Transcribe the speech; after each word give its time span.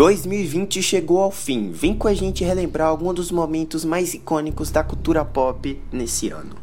2020 0.00 0.82
chegou 0.82 1.18
ao 1.18 1.30
fim. 1.30 1.70
Vem 1.72 1.94
com 1.94 2.08
a 2.08 2.14
gente 2.14 2.42
relembrar 2.42 2.88
alguns 2.88 3.16
dos 3.16 3.30
momentos 3.30 3.84
mais 3.84 4.14
icônicos 4.14 4.70
da 4.70 4.82
cultura 4.82 5.26
pop 5.26 5.78
nesse 5.92 6.30
ano. 6.30 6.56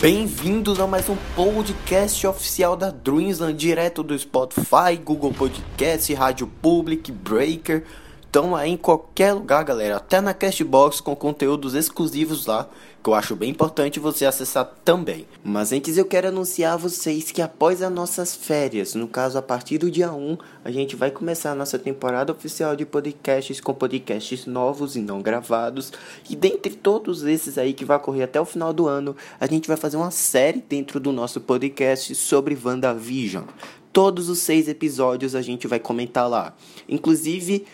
Bem-vindos 0.00 0.80
a 0.80 0.86
mais 0.86 1.06
um 1.10 1.16
podcast 1.36 2.26
oficial 2.26 2.78
da 2.78 2.90
Dreamsland, 2.90 3.58
direto 3.58 4.02
do 4.02 4.18
Spotify, 4.18 4.96
Google 5.04 5.34
Podcast, 5.34 6.14
Rádio 6.14 6.46
Public, 6.46 7.12
Breaker. 7.12 7.84
Estão 8.32 8.56
aí 8.56 8.70
em 8.70 8.78
qualquer 8.78 9.34
lugar, 9.34 9.62
galera, 9.62 9.96
até 9.96 10.18
na 10.18 10.32
Castbox 10.32 11.02
com 11.02 11.14
conteúdos 11.14 11.74
exclusivos 11.74 12.46
lá 12.46 12.66
que 13.02 13.10
eu 13.10 13.14
acho 13.14 13.36
bem 13.36 13.50
importante 13.50 14.00
você 14.00 14.24
acessar 14.24 14.64
também. 14.84 15.26
Mas 15.44 15.70
antes 15.70 15.98
eu 15.98 16.06
quero 16.06 16.28
anunciar 16.28 16.72
a 16.72 16.76
vocês 16.78 17.30
que 17.30 17.42
após 17.42 17.82
as 17.82 17.92
nossas 17.92 18.34
férias, 18.34 18.94
no 18.94 19.08
caso 19.08 19.36
a 19.36 19.42
partir 19.42 19.76
do 19.76 19.90
dia 19.90 20.12
1, 20.12 20.38
a 20.64 20.70
gente 20.70 20.96
vai 20.96 21.10
começar 21.10 21.50
a 21.50 21.54
nossa 21.54 21.78
temporada 21.78 22.32
oficial 22.32 22.74
de 22.74 22.86
podcasts 22.86 23.60
com 23.60 23.74
podcasts 23.74 24.46
novos 24.46 24.96
e 24.96 25.00
não 25.00 25.20
gravados. 25.20 25.92
E 26.30 26.34
dentre 26.34 26.74
todos 26.74 27.24
esses 27.24 27.58
aí 27.58 27.74
que 27.74 27.84
vai 27.84 27.98
ocorrer 27.98 28.24
até 28.24 28.40
o 28.40 28.46
final 28.46 28.72
do 28.72 28.86
ano, 28.86 29.14
a 29.38 29.46
gente 29.46 29.68
vai 29.68 29.76
fazer 29.76 29.98
uma 29.98 30.10
série 30.10 30.64
dentro 30.66 30.98
do 30.98 31.12
nosso 31.12 31.38
podcast 31.38 32.14
sobre 32.14 32.56
WandaVision. 32.64 33.44
Todos 33.92 34.30
os 34.30 34.38
seis 34.38 34.68
episódios 34.68 35.34
a 35.34 35.42
gente 35.42 35.66
vai 35.66 35.78
comentar 35.78 36.26
lá. 36.26 36.54
Inclusive, 36.88 37.66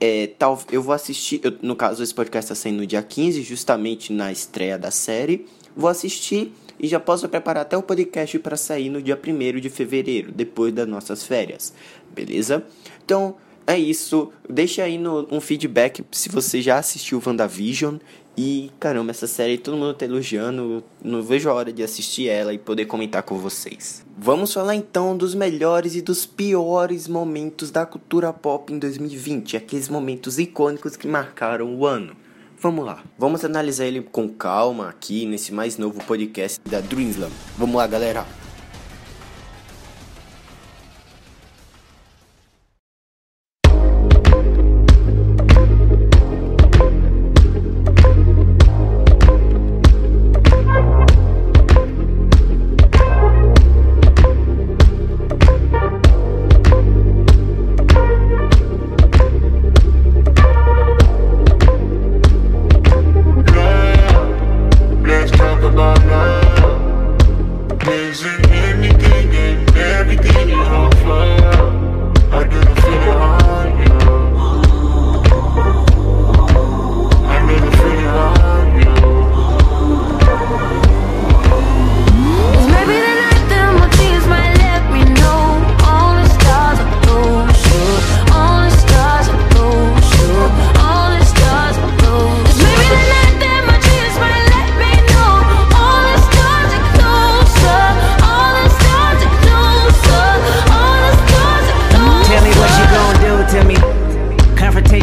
é, 0.00 0.28
tal, 0.38 0.60
eu 0.72 0.82
vou 0.82 0.94
assistir, 0.94 1.40
eu, 1.44 1.52
no 1.60 1.76
caso 1.76 2.02
esse 2.02 2.14
podcast 2.14 2.50
está 2.50 2.54
saindo 2.54 2.78
no 2.78 2.86
dia 2.86 3.02
15, 3.02 3.42
justamente 3.42 4.12
na 4.12 4.32
estreia 4.32 4.78
da 4.78 4.90
série. 4.90 5.46
Vou 5.76 5.90
assistir 5.90 6.52
e 6.78 6.88
já 6.88 6.98
posso 6.98 7.28
preparar 7.28 7.62
até 7.62 7.76
o 7.76 7.82
podcast 7.82 8.38
para 8.38 8.56
sair 8.56 8.88
no 8.88 9.02
dia 9.02 9.20
1 9.22 9.60
de 9.60 9.68
fevereiro, 9.68 10.32
depois 10.32 10.72
das 10.72 10.88
nossas 10.88 11.22
férias, 11.24 11.74
beleza? 12.14 12.64
Então 13.04 13.36
é 13.66 13.78
isso, 13.78 14.32
deixa 14.48 14.82
aí 14.82 14.96
no, 14.96 15.28
um 15.30 15.40
feedback 15.40 16.02
se 16.10 16.28
você 16.30 16.62
já 16.62 16.78
assistiu 16.78 17.22
WandaVision 17.24 17.96
e 18.36 18.70
caramba, 18.78 19.10
essa 19.10 19.26
série 19.26 19.58
todo 19.58 19.76
mundo 19.76 19.94
tá 19.94 20.04
elogiando. 20.04 20.82
Não 21.02 21.22
vejo 21.22 21.50
a 21.50 21.54
hora 21.54 21.72
de 21.72 21.82
assistir 21.82 22.28
ela 22.28 22.52
e 22.52 22.58
poder 22.58 22.86
comentar 22.86 23.22
com 23.22 23.36
vocês. 23.38 24.04
Vamos 24.16 24.52
falar 24.52 24.74
então 24.74 25.16
dos 25.16 25.34
melhores 25.34 25.94
e 25.94 26.02
dos 26.02 26.26
piores 26.26 27.08
momentos 27.08 27.70
da 27.70 27.84
cultura 27.84 28.32
pop 28.32 28.72
em 28.72 28.78
2020, 28.78 29.56
aqueles 29.56 29.88
momentos 29.88 30.38
icônicos 30.38 30.96
que 30.96 31.08
marcaram 31.08 31.74
o 31.74 31.86
ano. 31.86 32.16
Vamos 32.58 32.84
lá, 32.84 33.02
vamos 33.18 33.44
analisar 33.44 33.86
ele 33.86 34.02
com 34.02 34.28
calma 34.28 34.90
aqui 34.90 35.24
nesse 35.24 35.52
mais 35.52 35.78
novo 35.78 36.02
podcast 36.04 36.60
da 36.68 36.80
Dreamslam. 36.80 37.30
Vamos 37.56 37.76
lá, 37.76 37.86
galera. 37.86 38.39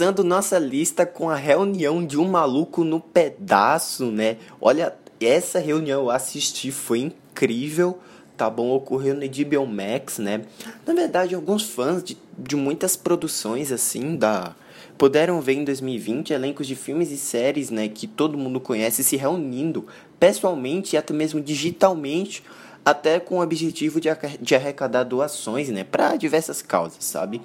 Começando 0.00 0.24
nossa 0.24 0.58
lista 0.58 1.04
com 1.04 1.28
a 1.28 1.36
reunião 1.36 2.02
de 2.02 2.16
um 2.16 2.26
maluco 2.26 2.82
no 2.82 2.98
pedaço, 2.98 4.06
né? 4.06 4.38
Olha, 4.58 4.94
essa 5.20 5.58
reunião 5.58 6.04
eu 6.04 6.10
assisti, 6.10 6.72
foi 6.72 7.00
incrível, 7.00 7.98
tá 8.34 8.48
bom? 8.48 8.70
Ocorreu 8.70 9.14
no 9.14 9.20
HBO 9.20 9.66
Max, 9.66 10.16
né? 10.16 10.40
Na 10.86 10.94
verdade, 10.94 11.34
alguns 11.34 11.64
fãs 11.64 12.02
de, 12.02 12.16
de 12.38 12.56
muitas 12.56 12.96
produções, 12.96 13.70
assim, 13.70 14.16
da... 14.16 14.56
Puderam 14.96 15.38
ver 15.42 15.52
em 15.52 15.64
2020 15.64 16.32
elencos 16.32 16.66
de 16.66 16.74
filmes 16.74 17.10
e 17.10 17.18
séries, 17.18 17.68
né, 17.68 17.86
que 17.86 18.06
todo 18.06 18.38
mundo 18.38 18.58
conhece 18.58 19.04
se 19.04 19.16
reunindo 19.16 19.86
pessoalmente 20.18 20.96
e 20.96 20.98
até 20.98 21.12
mesmo 21.12 21.42
digitalmente 21.42 22.42
até 22.84 23.20
com 23.20 23.38
o 23.38 23.42
objetivo 23.42 24.00
de, 24.00 24.54
arrecadar 24.54 25.04
doações, 25.04 25.68
né, 25.68 25.84
para 25.84 26.16
diversas 26.16 26.62
causas, 26.62 27.04
sabe? 27.04 27.40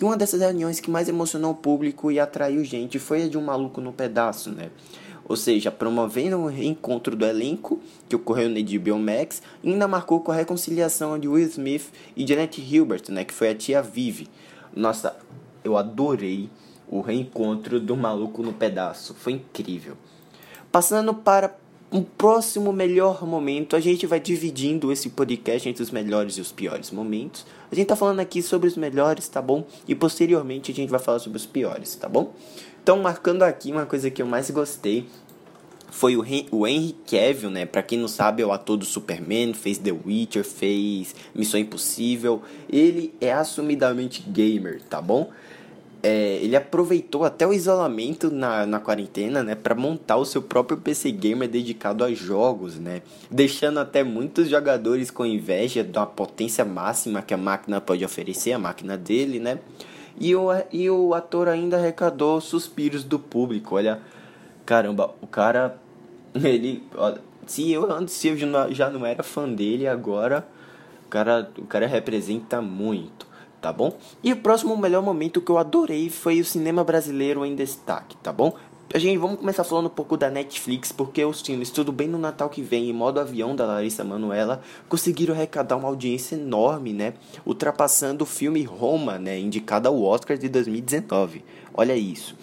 E 0.00 0.04
uma 0.04 0.16
dessas 0.16 0.40
reuniões 0.40 0.80
que 0.80 0.90
mais 0.90 1.08
emocionou 1.08 1.52
o 1.52 1.56
público 1.56 2.10
e 2.10 2.18
atraiu 2.18 2.64
gente 2.64 2.98
foi 2.98 3.24
a 3.24 3.28
de 3.28 3.36
um 3.36 3.42
maluco 3.42 3.80
no 3.80 3.92
pedaço, 3.92 4.50
né? 4.50 4.70
Ou 5.28 5.36
seja, 5.36 5.70
promovendo 5.70 6.38
o 6.38 6.46
reencontro 6.46 7.14
do 7.14 7.26
elenco, 7.26 7.78
que 8.08 8.16
ocorreu 8.16 8.48
no 8.48 8.56
HBO 8.56 8.98
Max, 8.98 9.42
ainda 9.62 9.86
marcou 9.86 10.20
com 10.20 10.32
a 10.32 10.34
reconciliação 10.34 11.18
de 11.18 11.28
Will 11.28 11.46
Smith 11.48 11.92
e 12.16 12.26
Janet 12.26 12.58
Hilbert, 12.58 13.02
né, 13.10 13.24
que 13.24 13.34
foi 13.34 13.50
a 13.50 13.54
tia 13.54 13.82
Vivi. 13.82 14.26
Nossa, 14.74 15.14
eu 15.62 15.76
adorei 15.76 16.48
o 16.88 17.02
reencontro 17.02 17.78
do 17.78 17.94
maluco 17.94 18.42
no 18.42 18.54
pedaço, 18.54 19.14
foi 19.14 19.34
incrível. 19.34 19.98
Passando 20.72 21.12
para 21.12 21.54
um 21.90 22.02
próximo 22.02 22.72
melhor 22.72 23.26
momento, 23.26 23.74
a 23.74 23.80
gente 23.80 24.06
vai 24.06 24.20
dividindo 24.20 24.92
esse 24.92 25.08
podcast 25.08 25.68
entre 25.68 25.82
os 25.82 25.90
melhores 25.90 26.34
e 26.34 26.40
os 26.40 26.52
piores 26.52 26.90
momentos. 26.90 27.46
A 27.72 27.74
gente 27.74 27.86
tá 27.86 27.96
falando 27.96 28.20
aqui 28.20 28.42
sobre 28.42 28.68
os 28.68 28.76
melhores, 28.76 29.26
tá 29.28 29.40
bom? 29.40 29.66
E 29.86 29.94
posteriormente 29.94 30.70
a 30.70 30.74
gente 30.74 30.90
vai 30.90 31.00
falar 31.00 31.18
sobre 31.18 31.38
os 31.38 31.46
piores, 31.46 31.94
tá 31.94 32.08
bom? 32.08 32.32
Então, 32.82 32.98
marcando 32.98 33.42
aqui 33.42 33.72
uma 33.72 33.86
coisa 33.86 34.10
que 34.10 34.20
eu 34.20 34.26
mais 34.26 34.50
gostei 34.50 35.06
foi 35.90 36.16
o, 36.16 36.24
o 36.50 36.66
Henry 36.66 36.94
Cavill, 37.10 37.50
né? 37.50 37.64
Pra 37.64 37.82
quem 37.82 37.98
não 37.98 38.08
sabe, 38.08 38.42
é 38.42 38.46
o 38.46 38.52
ator 38.52 38.76
do 38.76 38.84
Superman, 38.84 39.54
fez 39.54 39.78
The 39.78 39.92
Witcher, 39.92 40.44
fez 40.44 41.14
Missão 41.34 41.58
Impossível. 41.58 42.42
Ele 42.70 43.14
é 43.20 43.32
assumidamente 43.32 44.22
gamer, 44.28 44.82
tá 44.82 45.00
bom? 45.00 45.30
É, 46.02 46.36
ele 46.36 46.54
aproveitou 46.54 47.24
até 47.24 47.46
o 47.46 47.52
isolamento 47.52 48.30
na, 48.30 48.64
na 48.64 48.78
quarentena, 48.78 49.42
né, 49.42 49.54
para 49.54 49.74
montar 49.74 50.16
o 50.16 50.24
seu 50.24 50.40
próprio 50.40 50.78
PC 50.78 51.10
gamer 51.10 51.48
dedicado 51.48 52.04
a 52.04 52.12
jogos, 52.12 52.78
né, 52.78 53.02
deixando 53.30 53.80
até 53.80 54.04
muitos 54.04 54.48
jogadores 54.48 55.10
com 55.10 55.26
inveja 55.26 55.82
da 55.82 56.06
potência 56.06 56.64
máxima 56.64 57.22
que 57.22 57.34
a 57.34 57.36
máquina 57.36 57.80
pode 57.80 58.04
oferecer, 58.04 58.52
a 58.52 58.58
máquina 58.58 58.96
dele, 58.96 59.40
né, 59.40 59.58
e 60.20 60.34
o, 60.34 60.48
e 60.72 60.88
o 60.88 61.14
ator 61.14 61.48
ainda 61.48 61.76
arrecadou 61.76 62.40
suspiros 62.40 63.02
do 63.02 63.18
público, 63.18 63.74
olha, 63.74 64.00
caramba, 64.64 65.14
o 65.20 65.26
cara, 65.26 65.78
ele, 66.34 66.82
se 67.46 67.72
eu 67.72 67.90
antes 67.90 68.24
eu 68.24 68.36
já 68.70 68.88
não 68.88 69.04
era 69.04 69.22
fã 69.24 69.48
dele, 69.48 69.88
agora 69.88 70.46
o 71.06 71.08
cara, 71.08 71.50
o 71.58 71.64
cara 71.64 71.86
representa 71.86 72.60
muito 72.60 73.27
tá 73.60 73.72
bom? 73.72 73.96
E 74.22 74.32
o 74.32 74.36
próximo 74.36 74.76
melhor 74.76 75.02
momento 75.02 75.40
que 75.40 75.50
eu 75.50 75.58
adorei 75.58 76.08
foi 76.10 76.40
o 76.40 76.44
cinema 76.44 76.84
brasileiro 76.84 77.44
em 77.44 77.54
destaque, 77.54 78.16
tá 78.18 78.32
bom? 78.32 78.54
A 78.92 78.98
gente 78.98 79.18
vamos 79.18 79.38
começar 79.38 79.64
falando 79.64 79.84
um 79.86 79.90
pouco 79.90 80.16
da 80.16 80.30
Netflix, 80.30 80.90
porque 80.90 81.22
os 81.22 81.42
filmes 81.42 81.70
Tudo 81.70 81.92
Bem 81.92 82.08
no 82.08 82.16
Natal 82.16 82.48
que 82.48 82.62
vem 82.62 82.88
e 82.88 82.92
Modo 82.92 83.20
Avião 83.20 83.54
da 83.54 83.66
Larissa 83.66 84.02
Manuela 84.02 84.62
conseguiram 84.88 85.34
arrecadar 85.34 85.76
uma 85.76 85.88
audiência 85.88 86.36
enorme, 86.36 86.94
né? 86.94 87.12
Ultrapassando 87.44 88.24
o 88.24 88.26
filme 88.26 88.62
Roma, 88.62 89.18
né? 89.18 89.38
Indicado 89.38 89.88
ao 89.88 90.02
Oscar 90.02 90.38
de 90.38 90.48
2019. 90.48 91.44
Olha 91.74 91.94
isso. 91.94 92.34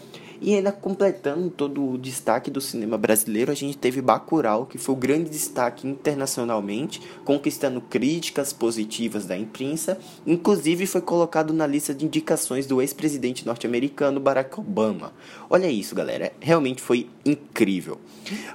E 0.42 0.54
ainda 0.54 0.72
completando 0.72 1.50
todo 1.50 1.92
o 1.92 1.98
destaque 1.98 2.52
do 2.52 2.60
cinema 2.60 2.98
brasileiro, 2.98 3.52
a 3.52 3.56
gente 3.56 3.78
teve 3.78 4.02
Bacurau, 4.02 4.66
que 4.66 4.78
foi 4.78 4.94
o 4.94 4.98
grande 4.98 5.30
destaque 5.30 5.88
internacionalmente, 5.88 7.02
conquistando 7.24 7.80
críticas 7.82 8.52
positivas 8.52 9.26
da 9.26 9.38
imprensa, 9.38 9.98
inclusive 10.26 10.86
foi 10.86 11.02
colocado 11.02 11.54
na 11.54 11.66
lista 11.66 11.94
de 11.94 12.06
indicações 12.06 12.66
do 12.66 12.82
ex-presidente 12.82 13.46
norte-americano 13.46 14.20
Barack 14.20 14.60
Obama. 14.60 15.14
Olha 15.50 15.68
isso, 15.68 15.96
galera, 15.96 16.32
realmente 16.40 16.82
foi 16.82 17.10
incrível. 17.26 18.00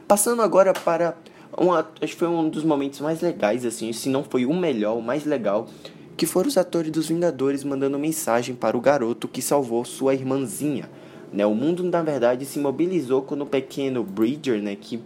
Passando 0.06 0.42
agora 0.42 0.72
para 0.72 1.16
uma, 1.56 1.88
acho 2.00 2.12
que 2.12 2.18
foi 2.18 2.28
um 2.28 2.48
dos 2.48 2.64
momentos 2.64 3.00
mais 3.00 3.20
legais 3.20 3.64
assim, 3.64 3.92
se 3.92 4.08
não 4.08 4.22
foi 4.22 4.46
o 4.46 4.54
melhor, 4.54 4.96
o 4.96 5.02
mais 5.02 5.24
legal, 5.24 5.68
que 6.16 6.26
foram 6.26 6.48
os 6.48 6.58
atores 6.58 6.92
dos 6.92 7.08
Vingadores 7.08 7.64
mandando 7.64 7.98
mensagem 7.98 8.54
para 8.54 8.76
o 8.76 8.80
garoto 8.80 9.26
que 9.26 9.40
salvou 9.40 9.84
sua 9.84 10.12
irmãzinha 10.12 10.88
né? 11.32 11.46
O 11.46 11.54
mundo, 11.54 11.82
na 11.84 12.02
verdade, 12.02 12.44
se 12.44 12.58
mobilizou 12.58 13.22
quando 13.22 13.42
o 13.42 13.46
pequeno 13.46 14.02
Bridger, 14.02 14.60
né, 14.60 14.76
que 14.76 15.00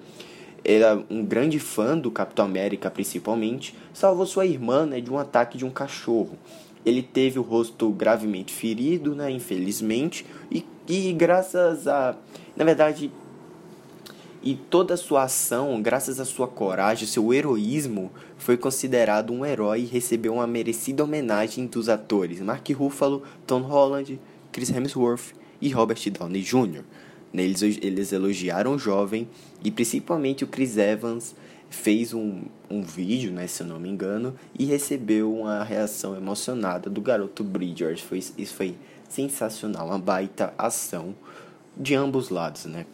era 0.64 1.02
um 1.10 1.24
grande 1.24 1.58
fã 1.58 1.96
do 1.96 2.10
Capitão 2.10 2.46
América 2.46 2.90
principalmente, 2.90 3.76
salvou 3.92 4.26
sua 4.26 4.46
irmã 4.46 4.86
né, 4.86 5.00
de 5.00 5.10
um 5.10 5.18
ataque 5.18 5.58
de 5.58 5.64
um 5.64 5.70
cachorro. 5.70 6.38
Ele 6.86 7.02
teve 7.02 7.38
o 7.38 7.42
rosto 7.42 7.90
gravemente 7.90 8.52
ferido, 8.52 9.14
né, 9.14 9.30
infelizmente, 9.30 10.24
e, 10.50 10.64
e 10.88 11.12
graças 11.12 11.86
a. 11.86 12.16
Na 12.56 12.64
verdade, 12.64 13.10
e 14.42 14.54
toda 14.54 14.92
a 14.92 14.96
sua 14.96 15.22
ação, 15.22 15.80
graças 15.80 16.20
à 16.20 16.24
sua 16.24 16.46
coragem, 16.46 17.08
seu 17.08 17.32
heroísmo, 17.32 18.10
foi 18.36 18.58
considerado 18.58 19.32
um 19.32 19.44
herói 19.44 19.80
e 19.80 19.86
recebeu 19.86 20.34
uma 20.34 20.46
merecida 20.46 21.02
homenagem 21.02 21.66
dos 21.66 21.88
atores 21.88 22.40
Mark 22.40 22.68
Ruffalo, 22.70 23.22
Tom 23.46 23.60
Holland, 23.60 24.20
Chris 24.52 24.68
Hemsworth 24.68 25.32
e 25.64 25.70
Robert 25.70 25.98
Downey 26.10 26.42
Jr. 26.42 26.82
Eles, 27.32 27.62
eles 27.62 28.12
elogiaram 28.12 28.74
o 28.74 28.78
jovem 28.78 29.26
e 29.64 29.70
principalmente 29.70 30.44
o 30.44 30.46
Chris 30.46 30.76
Evans 30.76 31.34
fez 31.70 32.12
um, 32.12 32.42
um 32.70 32.82
vídeo, 32.82 33.32
né, 33.32 33.46
se 33.46 33.62
eu 33.62 33.66
não 33.66 33.80
me 33.80 33.88
engano, 33.88 34.34
e 34.56 34.66
recebeu 34.66 35.34
uma 35.34 35.64
reação 35.64 36.14
emocionada 36.14 36.90
do 36.90 37.00
garoto 37.00 37.42
Bridgers. 37.42 38.02
Foi, 38.02 38.18
isso 38.18 38.54
foi 38.54 38.76
sensacional, 39.08 39.86
uma 39.88 39.98
baita 39.98 40.52
ação 40.58 41.14
de 41.74 41.94
ambos 41.94 42.28
lados, 42.28 42.66
né? 42.66 42.84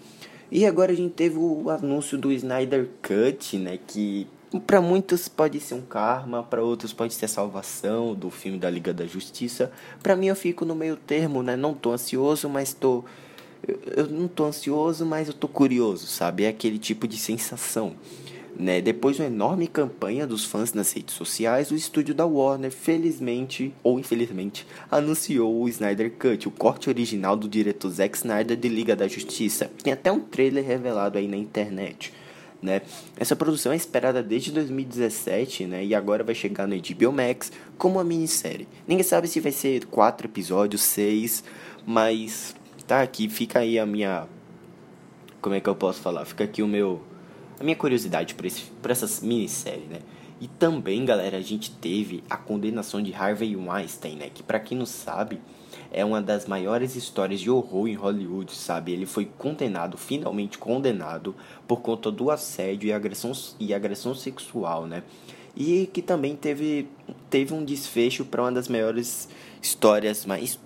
E 0.51 0.65
agora 0.65 0.93
a 0.93 0.95
gente 0.95 1.13
teve 1.13 1.39
o 1.39 1.69
anúncio 1.69 2.17
do 2.17 2.33
Snyder 2.33 2.89
Cut, 3.03 3.59
né, 3.59 3.81
que 3.85 4.29
para 4.59 4.81
muitos 4.81 5.29
pode 5.29 5.61
ser 5.61 5.75
um 5.75 5.83
karma, 5.83 6.43
para 6.43 6.63
outros 6.63 6.93
pode 6.93 7.15
ser 7.15 7.27
a 7.27 7.29
salvação 7.29 8.15
do 8.15 8.31
filme 8.31 8.59
da 8.59 8.69
Liga 8.69 8.93
da 8.93 9.07
Justiça. 9.07 9.71
Para 10.03 10.17
mim 10.17 10.27
eu 10.27 10.37
fico 10.37 10.65
no 10.65 10.75
meio 10.75 10.97
termo, 10.97 11.43
né? 11.43 11.55
Não 11.55 11.75
tô 11.75 11.93
ansioso, 11.93 12.49
mas 12.49 12.73
tô 12.73 13.05
eu, 13.97 14.09
não 14.09 14.27
tô 14.27 14.47
ansioso, 14.47 15.05
mas 15.05 15.29
eu 15.29 15.35
tô 15.35 15.47
curioso, 15.47 16.07
sabe? 16.07 16.45
É 16.45 16.49
aquele 16.49 16.79
tipo 16.79 17.07
de 17.07 17.17
sensação. 17.17 17.95
Né? 18.57 18.81
Depois 18.81 19.17
de 19.17 19.23
uma 19.23 19.29
enorme 19.29 19.67
campanha 19.67 20.27
dos 20.27 20.45
fãs 20.45 20.73
nas 20.73 20.93
redes 20.93 21.15
sociais, 21.15 21.71
o 21.71 21.75
estúdio 21.75 22.15
da 22.15 22.27
Warner, 22.27 22.71
felizmente 22.71 23.73
ou 23.83 23.99
infelizmente, 23.99 24.67
anunciou 24.91 25.63
o 25.63 25.69
Snyder 25.69 26.13
Cut, 26.13 26.49
o 26.49 26.51
corte 26.51 26.91
original 26.91 27.37
do 27.37 27.49
diretor 27.49 27.91
Zack 27.91 28.17
Snyder 28.17 28.57
de 28.57 28.69
Liga 28.69 28.97
da 28.97 29.09
Justiça. 29.09 29.71
Tem 29.83 29.93
até 29.93 30.11
um 30.11 30.21
trailer 30.21 30.65
revelado 30.65 31.17
aí 31.17 31.29
na 31.29 31.37
internet. 31.37 32.13
Né? 32.63 32.83
Essa 33.17 33.35
produção 33.35 33.73
é 33.73 33.77
esperada 33.77 34.23
desde 34.23 34.53
2017 34.53 35.65
né? 35.65 35.85
e 35.85 35.95
agora 35.95 36.23
vai 36.23 36.35
chegar 36.35 36.67
no 36.67 36.77
HBO 36.77 37.13
Max 37.13 37.51
como 37.79 37.97
uma 37.97 38.05
minissérie. 38.05 38.69
Ninguém 38.87 39.03
sabe 39.03 39.29
se 39.29 39.41
vai 39.41 39.53
ser 39.53 39.87
quatro 39.87 40.27
episódios, 40.27 40.83
seis, 40.83 41.43
mas 41.87 42.55
tá 42.87 43.03
aqui, 43.03 43.29
fica 43.29 43.61
aí 43.61 43.79
a 43.79 43.87
minha. 43.87 44.27
Como 45.41 45.55
é 45.55 45.61
que 45.61 45.69
eu 45.69 45.75
posso 45.75 46.01
falar? 46.01 46.25
Fica 46.25 46.45
aqui 46.45 46.63
o 46.63 46.69
meu. 46.69 47.03
A 47.59 47.65
minha 47.65 47.77
curiosidade 47.77 48.35
por, 48.35 48.45
esse, 48.47 48.65
por 48.83 48.91
essas 48.91 49.21
minisséries, 49.21 49.89
né? 49.89 50.01
E 50.41 50.49
também, 50.49 51.05
galera, 51.05 51.37
a 51.37 51.43
gente 51.43 51.71
teve 51.71 52.25
a 52.29 52.37
condenação 52.37 53.03
de 53.03 53.13
Harvey 53.15 53.55
Weinstein, 53.55 54.17
né? 54.17 54.31
Que 54.33 54.43
para 54.43 54.59
quem 54.59 54.77
não 54.77 54.87
sabe, 54.87 55.39
é 55.91 56.05
uma 56.05 56.23
das 56.23 56.47
maiores 56.47 56.95
histórias 56.95 57.41
de 57.41 57.51
horror 57.51 57.89
em 57.89 57.95
Hollywood, 57.95 58.55
sabe? 58.55 58.93
Ele 58.93 59.07
foi 59.07 59.29
condenado, 59.39 59.99
finalmente 59.99 60.57
condenado, 60.57 61.35
por 61.67 61.81
conta 61.81 62.11
do 62.11 62.31
assédio 62.31 62.89
e 62.89 62.93
agressão, 62.93 63.33
e 63.59 63.75
agressão 63.75 64.15
sexual, 64.15 64.87
né? 64.87 65.03
E 65.57 65.91
que 65.93 66.01
também 66.01 66.37
teve, 66.37 66.87
teve 67.29 67.53
um 67.53 67.65
desfecho 67.65 68.25
para 68.25 68.43
uma 68.43 68.53
das 68.53 68.69
maiores 68.69 69.29
histórias 69.61 70.25
mais 70.25 70.59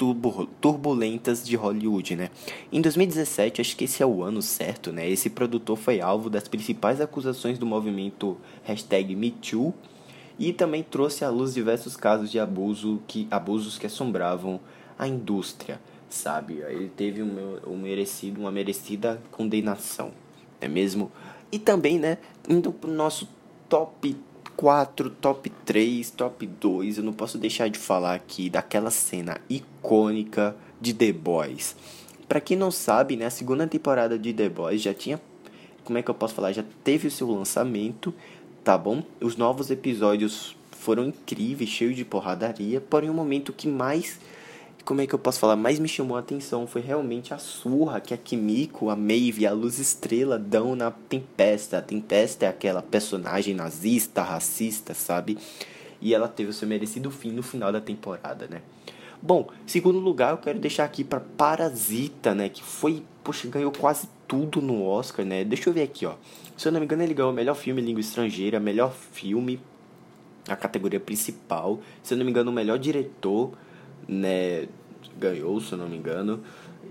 turbulentas 0.61 1.45
de 1.45 1.57
Hollywood, 1.57 2.17
né? 2.17 2.31
Em 2.71 2.83
2017, 2.83 3.61
acho 3.61 3.77
que 3.77 3.85
esse 3.85 4.03
é 4.03 4.07
o 4.07 4.23
ano 4.23 4.43
certo, 4.43 4.93
né? 4.93 5.09
Esse 5.09 5.31
produtor 5.31 5.79
foi 5.79 6.01
alvo 6.01 6.29
das 6.29 6.47
principais 6.47 7.01
acusações 7.01 7.59
do 7.59 7.65
movimento 7.65 8.37
MeToo 9.17 9.75
e 10.39 10.53
também 10.53 10.83
trouxe 10.83 11.25
à 11.25 11.31
luz 11.31 11.55
diversos 11.55 11.97
casos 11.97 12.31
de 12.31 12.39
abuso 12.39 13.01
que, 13.07 13.27
abusos 13.31 13.79
que 13.79 13.87
assombravam 13.87 14.61
a 14.99 15.07
indústria, 15.07 15.81
sabe? 16.09 16.55
Ele 16.69 16.89
teve 16.89 17.23
um, 17.23 17.59
um 17.67 17.77
merecido, 17.77 18.41
uma 18.41 18.51
merecida 18.51 19.21
condenação, 19.31 20.13
é 20.61 20.69
mesmo? 20.69 21.11
E 21.51 21.59
também, 21.59 21.99
né, 21.99 22.19
indo 22.49 22.73
pro 22.73 22.91
nosso 22.91 23.29
top 23.69 24.17
4, 24.57 25.11
top 25.11 25.51
3, 25.65 26.11
top 26.11 26.47
2, 26.47 26.99
eu 26.99 27.05
não 27.05 27.13
posso 27.13 27.39
deixar 27.39 27.69
de 27.69 27.79
falar 27.79 28.15
aqui 28.15 28.49
daquela 28.49 28.91
cena 28.91 29.41
icônica 29.49 30.57
de 30.81 30.95
The 30.95 31.13
Boys. 31.13 31.77
Para 32.29 32.41
quem 32.41 32.57
não 32.57 32.71
sabe, 32.71 33.17
né, 33.17 33.27
a 33.27 33.31
segunda 33.31 33.67
temporada 33.67 34.19
de 34.19 34.33
The 34.33 34.49
Boys 34.49 34.83
já 34.83 34.95
tinha, 34.95 35.21
como 35.85 35.99
é 35.99 36.03
que 36.03 36.11
eu 36.11 36.15
posso 36.15 36.35
falar, 36.35 36.53
já 36.53 36.65
teve 36.83 37.09
o 37.09 37.11
seu 37.11 37.31
lançamento, 37.31 38.15
tá 38.63 38.79
bom? 38.79 39.03
Os 39.21 39.37
novos 39.37 39.71
episódios 39.71 40.57
foram 40.71 41.07
incríveis, 41.07 41.71
cheios 41.71 41.97
de 41.97 42.05
porradaria, 42.05 42.81
porém 42.81 43.11
o 43.11 43.15
momento 43.15 43.53
que 43.53 43.69
mais 43.69 44.19
como 44.85 45.01
é 45.01 45.07
que 45.07 45.15
eu 45.15 45.19
posso 45.19 45.39
falar, 45.41 45.57
mais 45.57 45.79
me 45.79 45.89
chamou 45.89 46.17
a 46.17 46.21
atenção 46.21 46.67
foi 46.67 46.83
realmente 46.83 47.33
a 47.33 47.39
surra 47.39 48.01
que 48.01 48.13
a 48.13 48.17
Kimiko, 48.19 48.91
a 48.91 48.97
Maeve 48.97 49.47
a 49.47 49.53
Luz 49.53 49.79
Estrela 49.79 50.39
dão 50.39 50.77
na 50.77 50.91
Tempesta. 50.91 51.79
A 51.79 51.83
Tempesta 51.83 52.45
é 52.45 52.49
aquela 52.49 52.83
personagem 52.83 53.55
nazista, 53.55 54.23
racista, 54.23 54.93
sabe? 54.93 55.39
E 56.03 56.15
ela 56.15 56.29
teve 56.29 56.51
o 56.51 56.53
seu 56.53 56.69
merecido 56.69 57.11
fim 57.11 57.31
no 57.31 57.43
final 57.43 57.73
da 57.73 57.81
temporada, 57.81 58.47
né? 58.47 58.61
Bom, 59.23 59.49
segundo 59.67 59.99
lugar, 59.99 60.33
eu 60.33 60.37
quero 60.37 60.59
deixar 60.59 60.85
aqui 60.85 61.03
para 61.03 61.19
Parasita, 61.19 62.35
né? 62.35 62.51
Que 62.51 62.63
foi, 62.63 63.03
poxa, 63.23 63.49
ganhou 63.49 63.73
quase 63.73 64.07
tudo 64.29 64.61
no 64.61 64.85
Oscar, 64.85 65.25
né? 65.25 65.45
Deixa 65.45 65.71
eu 65.71 65.73
ver 65.73 65.85
aqui, 65.85 66.05
ó. 66.05 66.15
Se 66.59 66.69
eu 66.69 66.73
não 66.73 66.79
me 66.79 66.85
engano, 66.85 67.03
ele 67.03 67.15
ganhou 67.15 67.33
o 67.33 67.35
melhor 67.35 67.55
filme 67.55 67.81
em 67.81 67.87
língua 67.87 68.01
estrangeira, 68.01 68.61
melhor 68.61 68.93
filme, 68.93 69.59
a 70.47 70.55
categoria 70.55 71.01
principal. 71.01 71.81
Se 72.03 72.13
eu 72.13 72.19
não 72.19 72.25
me 72.27 72.31
engano, 72.31 72.53
melhor 72.53 72.79
diretor 72.79 73.53
né, 74.09 74.69
ganhou, 75.19 75.61
se 75.61 75.73
eu 75.73 75.79
não 75.79 75.89
me 75.89 75.97
engano. 75.97 76.41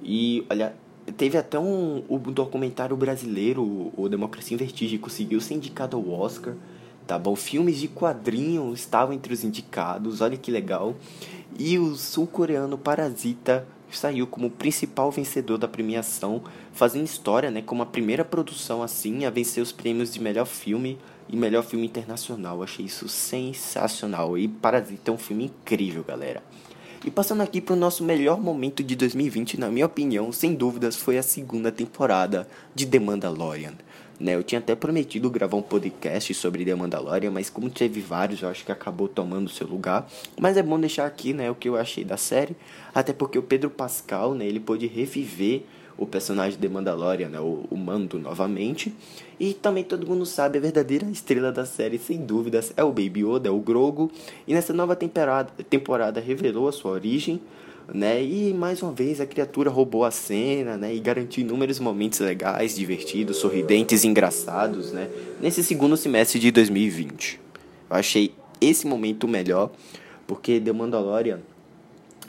E 0.03 0.45
olha, 0.50 0.75
teve 1.17 1.38
até 1.38 1.60
um, 1.60 2.03
um 2.10 2.17
documentário 2.19 2.95
brasileiro, 2.95 3.91
o 3.95 4.07
Democracia 4.10 4.55
em 4.55 4.57
Vertigem, 4.57 5.00
conseguiu 5.00 5.39
ser 5.41 5.55
indicado 5.55 5.98
ao 5.98 6.10
Oscar. 6.10 6.55
Tá 7.05 7.19
bom? 7.19 7.36
Filmes 7.36 7.79
de 7.79 7.89
quadrinho 7.89 8.74
estavam 8.74 9.13
entre 9.13 9.33
os 9.33 9.43
indicados, 9.43 10.22
olha 10.22 10.38
que 10.38 10.50
legal. 10.50 10.95
E 11.60 11.77
o 11.77 11.95
sul-coreano 11.95 12.77
Parasita 12.77 13.67
saiu 13.91 14.25
como 14.25 14.50
principal 14.50 15.12
vencedor 15.12 15.57
da 15.57 15.67
premiação, 15.67 16.41
fazendo 16.72 17.05
história, 17.05 17.51
né, 17.51 17.62
como 17.62 17.83
a 17.83 17.86
primeira 17.86 18.25
produção 18.25 18.81
assim 18.81 19.25
a 19.25 19.29
vencer 19.29 19.62
os 19.62 19.72
prêmios 19.72 20.13
de 20.13 20.22
melhor 20.22 20.45
filme 20.45 20.98
e 21.29 21.36
melhor 21.36 21.63
filme 21.63 21.86
internacional. 21.86 22.63
Achei 22.63 22.86
isso 22.86 23.07
sensacional. 23.10 24.38
E 24.38 24.48
Parasita 24.48 25.12
é 25.12 25.13
um 25.13 25.17
filme 25.17 25.45
incrível, 25.45 26.03
galera. 26.03 26.41
E 27.05 27.12
passando 27.12 27.41
aqui 27.41 27.60
para 27.60 27.74
o 27.74 27.77
nosso 27.77 28.01
melhor 28.01 28.39
momento 28.39 28.81
de 28.81 28.95
2020, 28.95 29.60
na 29.60 29.69
minha 29.69 29.86
opinião, 29.86 30.31
sem 30.31 30.55
dúvidas, 30.55 30.95
foi 30.95 31.17
a 31.17 31.24
segunda 31.24 31.69
temporada 31.69 32.48
de 32.74 32.86
The 32.86 32.98
Mandalorian. 32.98 33.74
Né, 34.17 34.36
eu 34.36 34.43
tinha 34.43 34.60
até 34.60 34.74
prometido 34.74 35.29
gravar 35.29 35.57
um 35.57 35.62
podcast 35.62 36.33
sobre 36.33 36.63
The 36.63 36.74
Mandalorian, 36.75 37.29
mas 37.29 37.50
como 37.50 37.69
teve 37.69 38.00
vários, 38.00 38.41
eu 38.41 38.48
acho 38.48 38.63
que 38.63 38.72
acabou 38.72 39.10
tomando 39.10 39.50
seu 39.50 39.67
lugar. 39.67 40.10
Mas 40.39 40.55
é 40.55 40.63
bom 40.63 40.79
deixar 40.79 41.05
aqui, 41.05 41.33
né, 41.33 41.51
o 41.51 41.55
que 41.55 41.67
eu 41.67 41.75
achei 41.75 42.05
da 42.05 42.15
série, 42.15 42.55
até 42.95 43.12
porque 43.12 43.38
o 43.38 43.43
Pedro 43.43 43.69
Pascal, 43.69 44.33
né, 44.33 44.45
ele 44.45 44.62
pôde 44.62 44.88
reviver 44.88 45.63
o 45.97 46.05
personagem 46.05 46.59
de 46.59 46.69
Mandalorian, 46.69 47.29
né, 47.29 47.39
o, 47.39 47.65
o 47.69 47.77
Mando 47.77 48.19
novamente. 48.19 48.93
E 49.39 49.53
também 49.53 49.83
todo 49.83 50.07
mundo 50.07 50.25
sabe, 50.25 50.57
a 50.57 50.62
verdadeira 50.62 51.05
estrela 51.09 51.51
da 51.51 51.65
série, 51.65 51.97
sem 51.97 52.19
dúvidas, 52.19 52.73
é 52.75 52.83
o 52.83 52.89
Baby 52.89 53.25
Yoda, 53.25 53.50
é 53.50 53.51
o 53.51 53.59
Grogu. 53.59 54.12
E 54.47 54.53
nessa 54.53 54.73
nova 54.73 54.95
temporada, 54.95 55.51
temporada 55.69 56.19
revelou 56.19 56.67
a 56.67 56.71
sua 56.71 56.91
origem, 56.91 57.41
né? 57.93 58.23
E 58.23 58.53
mais 58.53 58.81
uma 58.81 58.91
vez 58.91 59.19
a 59.19 59.25
criatura 59.25 59.69
roubou 59.69 60.05
a 60.05 60.12
cena, 60.12 60.77
né? 60.77 60.93
E 60.95 61.00
garantiu 61.00 61.43
inúmeros 61.43 61.79
momentos 61.79 62.19
legais, 62.19 62.75
divertidos, 62.75 63.38
sorridentes, 63.38 64.03
engraçados, 64.03 64.91
né? 64.91 65.09
Nesse 65.41 65.63
segundo 65.63 65.97
semestre 65.97 66.39
de 66.39 66.51
2020. 66.51 67.39
Eu 67.89 67.95
achei 67.95 68.33
esse 68.62 68.88
momento 68.88 69.27
melhor, 69.27 69.71
porque 70.25 70.59
The 70.59 70.71
Mandalorian 70.71 71.39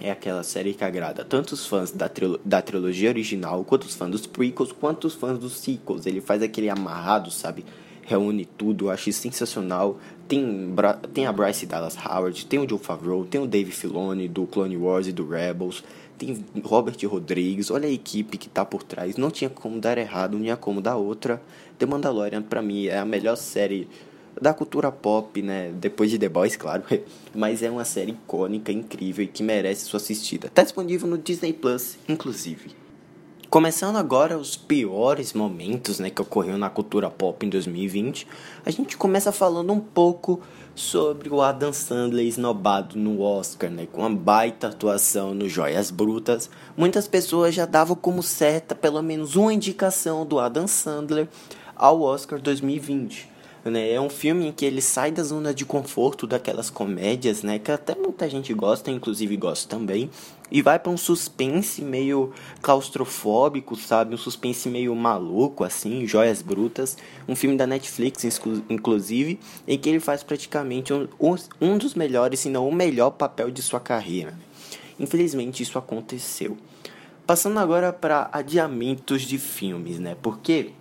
é 0.01 0.11
aquela 0.11 0.43
série 0.43 0.75
que 0.75 0.85
agrada 0.85 1.25
tanto 1.25 1.53
os 1.53 1.67
fãs 1.67 1.91
da, 1.91 2.09
trilo 2.09 2.41
da 2.45 2.61
trilogia 2.61 3.09
original, 3.09 3.65
quanto 3.65 3.85
os 3.85 3.95
fãs 3.95 4.11
dos 4.11 4.27
prequels, 4.27 4.73
quanto 4.73 5.07
os 5.07 5.15
fãs 5.15 5.39
dos 5.39 5.59
sequels. 5.59 6.07
Ele 6.07 6.21
faz 6.21 6.43
aquele 6.43 6.69
amarrado, 6.69 7.31
sabe? 7.31 7.65
Reúne 8.03 8.45
tudo, 8.45 8.91
acho 8.91 9.13
sensacional. 9.13 9.99
Tem, 10.29 10.75
tem 11.13 11.27
a 11.27 11.33
Bryce 11.33 11.67
Dallas 11.67 11.97
Howard, 11.97 12.45
tem 12.47 12.59
o 12.59 12.69
Joe 12.69 12.79
Favreau, 12.79 13.25
tem 13.25 13.41
o 13.41 13.47
Dave 13.47 13.71
Filoni 13.71 14.29
do 14.29 14.47
Clone 14.47 14.77
Wars 14.77 15.07
e 15.07 15.13
do 15.13 15.27
Rebels, 15.27 15.83
tem 16.19 16.45
Robert 16.63 16.97
Rodrigues, 17.07 17.71
olha 17.71 17.89
a 17.89 17.93
equipe 17.93 18.39
que 18.39 18.49
tá 18.49 18.65
por 18.65 18.83
trás. 18.83 19.17
Não 19.17 19.31
tinha 19.31 19.51
como 19.51 19.81
dar 19.81 19.99
errado, 19.99 20.33
não 20.35 20.43
tinha 20.43 20.57
como 20.57 20.81
dar 20.81 20.97
outra. 20.97 21.41
The 21.79 21.87
Mandalorian, 21.87 22.43
pra 22.43 22.63
mim, 22.63 22.87
é 22.87 22.99
a 22.99 23.05
melhor 23.05 23.37
série 23.37 23.89
da 24.41 24.53
cultura 24.53 24.91
pop, 24.91 25.41
né? 25.43 25.73
Depois 25.75 26.11
de 26.11 26.19
The 26.19 26.29
Boys, 26.29 26.57
claro. 26.57 26.83
Mas 27.35 27.63
é 27.63 27.71
uma 27.71 27.85
série 27.85 28.13
icônica, 28.13 28.73
incrível 28.73 29.25
e 29.25 29.29
que 29.29 29.43
merece 29.43 29.85
sua 29.85 29.99
assistida. 29.99 30.51
Tá 30.53 30.63
disponível 30.63 31.09
no 31.09 31.19
Disney 31.19 31.53
Plus, 31.53 31.97
inclusive. 32.09 32.85
Começando 33.55 33.95
agora 33.95 34.37
os 34.37 34.57
piores 34.57 35.33
momentos 35.33 36.01
né, 36.01 36.11
que 36.11 36.21
ocorreu 36.21 36.59
na 36.59 36.69
cultura 36.69 37.09
pop 37.09 37.47
em 37.47 37.49
2020, 37.49 38.27
a 38.67 38.71
gente 38.73 38.97
começa 38.97 39.31
falando 39.31 39.73
um 39.73 39.79
pouco 39.79 40.41
sobre 40.75 41.29
o 41.29 41.41
Adam 41.41 41.73
Sandler 41.73 42.27
esnobado 42.27 42.99
no 42.99 43.21
Oscar, 43.21 43.71
né, 43.71 43.87
com 43.87 44.01
uma 44.01 44.11
baita 44.11 44.67
atuação 44.67 45.33
no 45.35 45.49
Joias 45.49 45.93
Brutas. 45.93 46.51
Muitas 46.77 47.07
pessoas 47.07 47.55
já 47.55 47.65
davam 47.65 47.95
como 47.95 48.25
certa 48.25 48.75
pelo 48.75 49.01
menos 49.01 49.37
uma 49.37 49.55
indicação 49.55 50.27
do 50.27 50.41
Adam 50.41 50.67
Sandler 50.67 51.29
ao 51.77 52.03
Oscar 52.03 52.41
2020. 52.41 53.34
Né? 53.65 53.93
É 53.93 54.01
um 54.01 54.11
filme 54.11 54.47
em 54.47 54.53
que 54.53 54.65
ele 54.65 54.83
sai 54.83 55.11
da 55.11 55.23
zona 55.23 55.55
de 55.55 55.65
conforto 55.65 56.27
daquelas 56.27 56.69
comédias, 56.69 57.43
né? 57.43 57.59
Que 57.59 57.73
até 57.73 57.95
muita 57.95 58.29
gente 58.29 58.53
gosta, 58.53 58.91
inclusive 58.91 59.37
gosto 59.37 59.69
também. 59.69 60.11
E 60.51 60.61
vai 60.61 60.79
para 60.79 60.93
um 60.93 60.97
suspense 60.97 61.83
meio 61.83 62.33
claustrofóbico, 62.61 63.75
sabe? 63.75 64.15
Um 64.15 64.19
suspense 64.19 64.69
meio 64.69 64.95
maluco, 64.95 65.65
assim, 65.65 66.07
Joias 66.07 66.43
Brutas. 66.43 66.97
Um 67.27 67.35
filme 67.35 67.57
da 67.57 67.67
Netflix, 67.67 68.25
inclusive, 68.69 69.41
em 69.67 69.79
que 69.79 69.89
ele 69.89 70.01
faz 70.01 70.23
praticamente 70.23 70.93
um, 70.93 71.09
um 71.61 71.79
dos 71.79 71.95
melhores, 71.95 72.41
se 72.41 72.51
não 72.51 72.69
o 72.69 72.75
melhor 72.75 73.13
papel 73.13 73.51
de 73.51 73.63
sua 73.63 73.81
carreira. 73.81 74.39
Infelizmente, 75.01 75.63
isso 75.63 75.79
aconteceu. 75.79 76.57
Passando 77.27 77.59
agora 77.59 77.91
para 77.91 78.29
adiamentos 78.31 79.23
de 79.23 79.39
filmes, 79.39 79.99
né? 79.99 80.15
Porque 80.21 80.73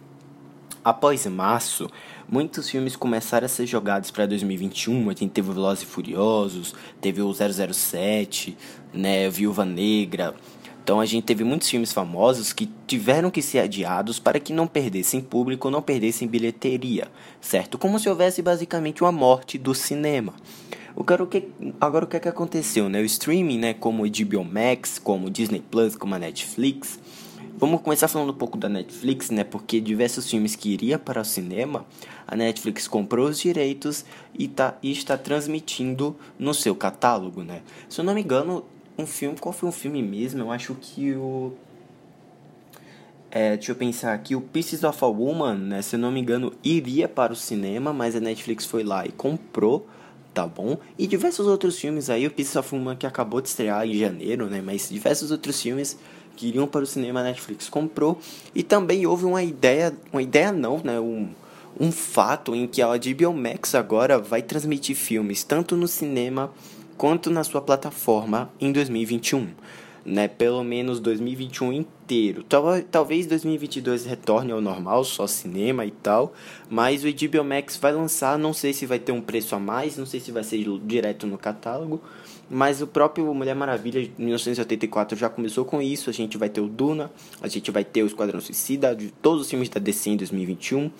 após 0.84 1.25
março, 1.28 1.90
muitos 2.28 2.70
filmes 2.70 2.96
começaram 2.96 3.46
a 3.46 3.50
ser 3.50 3.66
jogados 3.66 4.12
para 4.12 4.25
2021. 4.25 5.10
A 5.10 5.13
gente 5.13 5.32
teve 5.32 5.50
o 5.50 5.54
Velozes 5.54 5.84
e 5.84 5.88
Furiosos, 5.88 6.75
teve 7.00 7.22
o 7.22 7.34
007, 7.34 8.58
né, 8.94 9.30
Viúva 9.30 9.66
Negra. 9.66 10.36
Então 10.84 11.00
a 11.00 11.06
gente 11.06 11.24
teve 11.24 11.46
muitos 11.46 11.70
filmes 11.70 11.94
famosos 11.94 12.52
que 12.52 12.70
tiveram 12.86 13.32
que 13.32 13.42
ser 13.42 13.60
adiados 13.60 14.20
para 14.20 14.38
que 14.38 14.52
não 14.52 14.68
perdessem 14.68 15.22
público, 15.22 15.70
não 15.70 15.82
perdessem 15.82 16.28
bilheteria, 16.28 17.08
certo? 17.40 17.78
Como 17.78 17.98
se 17.98 18.10
houvesse 18.10 18.42
basicamente 18.42 19.02
uma 19.02 19.12
morte 19.12 19.58
do 19.58 19.74
cinema. 19.74 20.34
Cara, 21.06 21.24
o 21.24 21.28
que, 21.28 21.48
agora 21.80 22.06
o 22.06 22.08
que, 22.08 22.18
é 22.18 22.20
que 22.20 22.28
aconteceu, 22.28 22.90
né? 22.90 23.02
O 23.02 23.06
streaming, 23.06 23.58
né, 23.58 23.74
como 23.74 24.04
o 24.04 24.06
HBO 24.06 24.44
Max, 24.44 25.00
como 25.00 25.28
o 25.28 25.30
Disney 25.30 25.62
Plus, 25.72 25.96
como 25.96 26.16
a 26.16 26.20
Netflix, 26.20 27.00
Vamos 27.63 27.82
começar 27.82 28.10
falando 28.10 28.32
um 28.32 28.36
pouco 28.36 28.58
da 28.58 28.67
Netflix, 28.67 29.29
né? 29.29 29.46
Porque 29.46 29.79
diversos 29.79 30.29
filmes 30.29 30.53
que 30.53 30.74
iriam 30.74 31.00
para 31.00 31.22
o 31.22 31.24
cinema, 31.24 31.86
a 32.27 32.36
Netflix 32.36 32.89
comprou 32.89 33.29
os 33.29 33.39
direitos 33.39 34.03
e, 34.38 34.50
tá, 34.50 34.77
e 34.84 34.91
está 34.91 35.17
transmitindo 35.17 36.13
no 36.38 36.53
seu 36.53 36.75
catálogo, 36.75 37.41
né? 37.41 37.62
Se 37.88 38.01
eu 38.01 38.03
não 38.03 38.13
me 38.13 38.22
engano, 38.22 38.65
um 38.98 39.05
filme. 39.05 39.38
Qual 39.39 39.53
foi 39.53 39.70
um 39.70 39.72
filme 39.72 40.03
mesmo? 40.03 40.41
Eu 40.41 40.51
acho 40.51 40.75
que 40.75 41.13
o. 41.13 41.53
É, 43.32 43.55
deixa 43.55 43.72
eu 43.72 43.77
pensar 43.77 44.13
aqui, 44.13 44.36
o 44.36 44.41
Pieces 44.41 44.84
of 44.84 45.01
a 45.01 45.08
Woman, 45.08 45.55
né? 45.55 45.82
Se 45.82 45.96
eu 45.96 46.00
não 46.01 46.12
me 46.12 46.20
engano, 46.20 46.51
iria 46.65 47.08
para 47.08 47.32
o 47.32 47.36
cinema, 47.36 47.93
mas 47.93 48.13
a 48.13 48.20
Netflix 48.20 48.65
foi 48.65 48.84
lá 48.84 49.05
e 49.05 49.12
comprou 49.13 49.88
tá 50.34 50.48
bom? 50.48 50.77
E 50.98 51.05
diversos 51.05 51.46
outros 51.46 51.79
filmes 51.79 52.10
aí, 52.10 52.25
o 52.25 52.32
Pieces 52.32 52.55
of 52.55 52.74
Woman 52.75 52.96
que 52.96 53.05
acabou 53.05 53.39
de 53.39 53.50
estrear 53.50 53.86
em 53.88 53.93
janeiro, 53.93 54.50
né? 54.50 54.62
Mas 54.62 54.89
diversos 54.89 55.29
outros 55.29 55.62
filmes 55.62 55.98
que 56.36 56.48
iriam 56.48 56.68
para 56.68 56.84
o 56.84 56.88
cinema, 56.88 57.20
a 57.20 57.24
Netflix 57.24 57.70
comprou. 57.70 58.20
E 58.54 58.63
também 58.63 59.06
houve 59.06 59.25
uma 59.25 59.44
ideia, 59.44 59.94
uma 60.12 60.22
ideia 60.22 60.52
não, 60.52 60.82
né? 60.84 61.00
Um, 61.00 61.30
um 61.80 61.92
fato 61.92 62.56
em 62.56 62.68
que 62.68 62.82
a 62.82 62.88
HBO 62.88 63.34
Max 63.34 63.75
agora 63.75 64.20
vai 64.20 64.42
transmitir 64.42 64.96
filmes 64.96 65.44
tanto 65.44 65.75
no 65.75 65.88
cinema 65.88 66.52
quanto 66.98 67.30
na 67.30 67.44
sua 67.44 67.62
plataforma 67.62 68.52
em 68.60 68.72
2021. 68.72 69.48
Né, 70.06 70.28
pelo 70.28 70.62
menos 70.66 71.00
2021 71.00 71.72
inteiro. 71.72 72.44
Tal, 72.44 72.82
talvez 72.92 73.25
2022 73.25 74.06
retorne 74.06 74.52
ao 74.52 74.60
normal, 74.60 75.06
só 75.06 75.25
cinema 75.25 75.86
e 75.86 75.92
tal, 75.92 76.34
mas 76.70 77.06
o 77.06 77.08
HBO 77.08 77.42
Max 77.42 77.78
vai 77.78 77.94
lançar, 77.94 78.38
não 78.38 78.52
sei 78.52 78.74
se 78.74 78.86
vai 78.86 79.00
ter 79.00 79.13
um 79.13 79.22
preço 79.22 79.56
a 79.56 79.60
mais, 79.60 79.96
não 79.98 80.06
sei 80.06 80.20
se 80.20 80.30
vai 80.30 80.44
ser 80.44 80.62
direto 80.86 81.25
no 81.25 81.38
catálogo, 81.38 82.02
mas 82.50 82.82
o 82.82 82.88
próprio 82.88 83.34
Mulher 83.34 83.56
Maravilha 83.56 84.02
de 84.02 84.12
1984 84.18 85.18
já 85.18 85.30
começou 85.30 85.66
com 85.66 85.82
isso. 85.82 86.10
A 86.10 86.14
gente 86.14 86.38
vai 86.38 86.50
ter 86.50 86.62
o 86.62 86.68
Duna, 86.68 87.12
a 87.42 87.48
gente 87.48 87.72
vai 87.72 87.84
ter 87.84 88.04
o 88.04 88.08
Esquadrão 88.08 88.40
Suicida, 88.42 88.96
de 88.96 89.10
todos 89.10 89.42
os 89.42 89.50
filmes 89.50 89.70
da 89.70 89.80
DC 89.80 90.12
em 90.12 90.18
2021, 90.18 90.92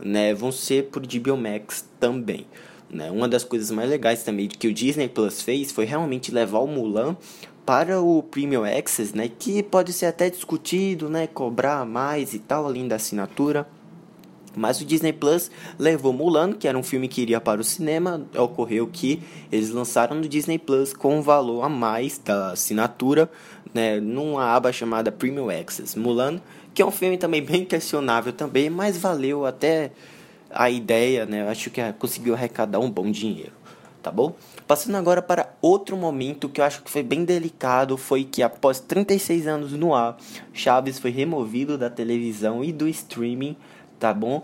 né? 0.00 0.34
Vão 0.34 0.52
ser 0.52 0.84
por 0.84 1.02
HBO 1.06 1.36
Max 1.36 1.84
também. 1.98 2.46
Né? 2.90 3.10
Uma 3.10 3.26
das 3.26 3.42
coisas 3.42 3.70
mais 3.70 3.88
legais 3.88 4.22
também 4.22 4.48
que 4.48 4.68
o 4.68 4.72
Disney 4.72 5.08
Plus 5.08 5.40
fez 5.40 5.72
foi 5.72 5.86
realmente 5.86 6.30
levar 6.30 6.58
o 6.58 6.66
Mulan 6.66 7.16
para 7.64 8.00
o 8.00 8.22
Premium 8.22 8.64
Access, 8.64 9.16
né, 9.16 9.28
que 9.28 9.62
pode 9.62 9.92
ser 9.92 10.06
até 10.06 10.28
discutido, 10.28 11.08
né, 11.08 11.26
cobrar 11.26 11.86
mais 11.86 12.34
e 12.34 12.38
tal 12.38 12.66
além 12.66 12.88
da 12.88 12.96
assinatura. 12.96 13.66
Mas 14.56 14.80
o 14.80 14.84
Disney 14.84 15.12
Plus 15.12 15.50
levou 15.78 16.12
Mulan, 16.12 16.52
que 16.52 16.68
era 16.68 16.76
um 16.76 16.82
filme 16.82 17.08
que 17.08 17.22
iria 17.22 17.40
para 17.40 17.60
o 17.60 17.64
cinema. 17.64 18.20
Ocorreu 18.36 18.86
que 18.86 19.22
eles 19.50 19.70
lançaram 19.70 20.16
no 20.16 20.28
Disney 20.28 20.58
Plus 20.58 20.92
com 20.92 21.18
um 21.18 21.22
valor 21.22 21.62
a 21.62 21.68
mais 21.68 22.18
da 22.18 22.52
assinatura, 22.52 23.30
né, 23.72 23.98
numa 24.00 24.44
aba 24.54 24.72
chamada 24.72 25.10
Premium 25.10 25.48
Access. 25.48 25.98
Mulan, 25.98 26.40
que 26.74 26.82
é 26.82 26.86
um 26.86 26.90
filme 26.90 27.16
também 27.16 27.42
bem 27.42 27.64
questionável 27.64 28.32
também, 28.32 28.68
mas 28.68 28.96
valeu 28.96 29.46
até 29.46 29.92
a 30.50 30.70
ideia, 30.70 31.24
né? 31.24 31.48
Acho 31.48 31.70
que 31.70 31.80
conseguiu 31.94 32.34
arrecadar 32.34 32.78
um 32.78 32.90
bom 32.90 33.10
dinheiro, 33.10 33.52
tá 34.02 34.10
bom? 34.10 34.34
Passando 34.66 34.96
agora 34.96 35.22
para 35.22 35.54
outro 35.60 35.96
momento 35.96 36.48
que 36.48 36.60
eu 36.60 36.64
acho 36.64 36.82
que 36.82 36.90
foi 36.90 37.02
bem 37.02 37.24
delicado, 37.24 37.96
foi 37.96 38.24
que 38.24 38.42
após 38.42 38.80
36 38.80 39.46
anos 39.46 39.72
no 39.72 39.94
ar, 39.94 40.16
Chaves 40.52 40.98
foi 40.98 41.10
removido 41.10 41.78
da 41.78 41.90
televisão 41.90 42.62
e 42.62 42.72
do 42.72 42.86
streaming 42.88 43.56
tá 44.02 44.12
bom? 44.12 44.42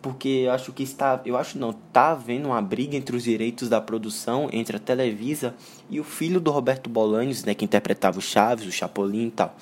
Porque 0.00 0.44
eu 0.46 0.52
acho 0.52 0.72
que 0.72 0.82
está, 0.82 1.20
eu 1.26 1.36
acho 1.36 1.58
não, 1.58 1.70
tá 1.70 2.12
havendo 2.12 2.48
uma 2.48 2.62
briga 2.62 2.96
entre 2.96 3.14
os 3.14 3.24
direitos 3.24 3.68
da 3.68 3.78
produção 3.78 4.48
entre 4.50 4.76
a 4.76 4.80
Televisa 4.80 5.54
e 5.90 6.00
o 6.00 6.04
filho 6.04 6.40
do 6.40 6.50
Roberto 6.50 6.88
Bolaños, 6.88 7.44
né, 7.44 7.54
que 7.54 7.62
interpretava 7.62 8.18
o 8.18 8.22
Chaves, 8.22 8.66
o 8.66 8.72
Chapolin 8.72 9.26
e 9.26 9.30
tal. 9.32 9.54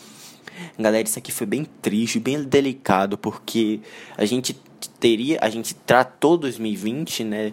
Galera, 0.78 1.02
isso 1.02 1.18
aqui 1.18 1.32
foi 1.32 1.48
bem 1.48 1.66
triste, 1.82 2.20
bem 2.20 2.44
delicado, 2.44 3.18
porque 3.18 3.80
a 4.16 4.24
gente 4.24 4.54
teria, 5.00 5.38
a 5.40 5.50
gente 5.50 5.74
tratou 5.74 6.38
2020, 6.38 7.24
né, 7.24 7.52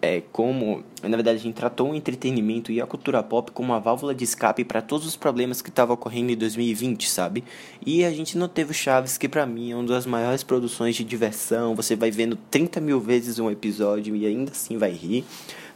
é, 0.00 0.22
como, 0.32 0.84
na 1.02 1.16
verdade, 1.16 1.38
a 1.38 1.40
gente 1.40 1.54
tratou 1.54 1.90
o 1.90 1.94
entretenimento 1.94 2.70
e 2.70 2.80
a 2.80 2.86
cultura 2.86 3.22
pop 3.22 3.50
como 3.50 3.72
uma 3.72 3.80
válvula 3.80 4.14
de 4.14 4.22
escape 4.22 4.64
para 4.64 4.80
todos 4.80 5.06
os 5.06 5.16
problemas 5.16 5.60
que 5.60 5.70
estavam 5.70 5.94
ocorrendo 5.94 6.30
em 6.30 6.36
2020, 6.36 7.08
sabe? 7.08 7.42
E 7.84 8.04
a 8.04 8.10
gente 8.10 8.38
não 8.38 8.48
teve 8.48 8.70
o 8.70 8.74
Chaves, 8.74 9.18
que 9.18 9.28
para 9.28 9.44
mim 9.44 9.72
é 9.72 9.76
uma 9.76 9.84
das 9.84 10.06
maiores 10.06 10.44
produções 10.44 10.94
de 10.94 11.02
diversão. 11.02 11.74
Você 11.74 11.96
vai 11.96 12.10
vendo 12.10 12.36
30 12.50 12.80
mil 12.80 13.00
vezes 13.00 13.38
um 13.38 13.50
episódio 13.50 14.14
e 14.14 14.24
ainda 14.24 14.52
assim 14.52 14.78
vai 14.78 14.90
rir. 14.92 15.24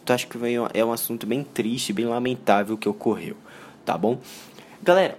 Então 0.03 0.15
acho 0.15 0.29
que 0.29 0.39
é 0.75 0.85
um 0.85 0.93
assunto 0.93 1.27
bem 1.27 1.43
triste, 1.43 1.93
bem 1.93 2.07
lamentável 2.07 2.77
que 2.77 2.89
ocorreu, 2.89 3.37
tá 3.85 3.97
bom? 3.97 4.19
Galera, 4.83 5.19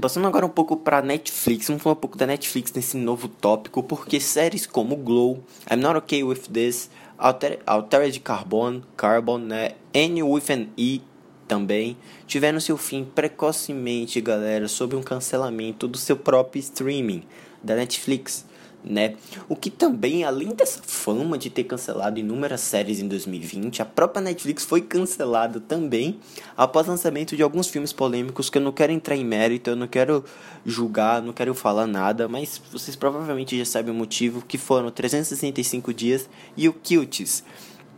Passando 0.00 0.28
agora 0.28 0.46
um 0.46 0.50
pouco 0.50 0.76
para 0.76 1.02
Netflix, 1.02 1.66
vamos 1.66 1.82
falar 1.82 1.94
um 1.94 1.98
pouco 1.98 2.16
da 2.16 2.26
Netflix 2.26 2.72
nesse 2.72 2.96
novo 2.96 3.26
tópico, 3.26 3.82
porque 3.82 4.20
séries 4.20 4.64
como 4.64 4.94
Glow, 4.94 5.42
I'm 5.68 5.80
Not 5.80 5.96
Okay 5.96 6.22
With 6.22 6.42
This, 6.52 6.90
Alter, 7.18 7.58
Altered 7.66 8.20
Carbon, 8.20 8.82
Carbon, 8.96 9.38
né? 9.38 9.72
N 9.92 10.22
with 10.22 10.50
an 10.50 10.68
E 10.76 11.02
também 11.48 11.96
tiveram 12.26 12.60
seu 12.60 12.76
fim 12.76 13.04
precocemente, 13.04 14.20
galera, 14.20 14.68
sob 14.68 14.94
um 14.94 15.02
cancelamento 15.02 15.88
do 15.88 15.98
seu 15.98 16.16
próprio 16.16 16.60
streaming 16.60 17.24
da 17.62 17.74
Netflix 17.74 18.46
né? 18.84 19.14
O 19.48 19.56
que 19.56 19.70
também, 19.70 20.24
além 20.24 20.48
dessa 20.48 20.80
fama 20.82 21.36
de 21.36 21.50
ter 21.50 21.64
cancelado 21.64 22.18
inúmeras 22.18 22.60
séries 22.60 23.00
em 23.00 23.08
2020, 23.08 23.82
a 23.82 23.84
própria 23.84 24.22
Netflix 24.22 24.64
foi 24.64 24.80
cancelada 24.80 25.60
também 25.60 26.18
após 26.56 26.86
o 26.86 26.90
lançamento 26.90 27.36
de 27.36 27.42
alguns 27.42 27.68
filmes 27.68 27.92
polêmicos 27.92 28.48
que 28.48 28.58
eu 28.58 28.62
não 28.62 28.72
quero 28.72 28.92
entrar 28.92 29.16
em 29.16 29.24
mérito, 29.24 29.70
eu 29.70 29.76
não 29.76 29.86
quero 29.86 30.24
julgar, 30.64 31.20
não 31.20 31.32
quero 31.32 31.54
falar 31.54 31.86
nada, 31.86 32.28
mas 32.28 32.60
vocês 32.72 32.96
provavelmente 32.96 33.58
já 33.58 33.64
sabem 33.64 33.92
o 33.92 33.96
motivo, 33.96 34.44
que 34.46 34.56
foram 34.56 34.90
365 34.90 35.92
dias 35.92 36.28
e 36.56 36.68
o 36.68 36.72
Cuties 36.72 37.44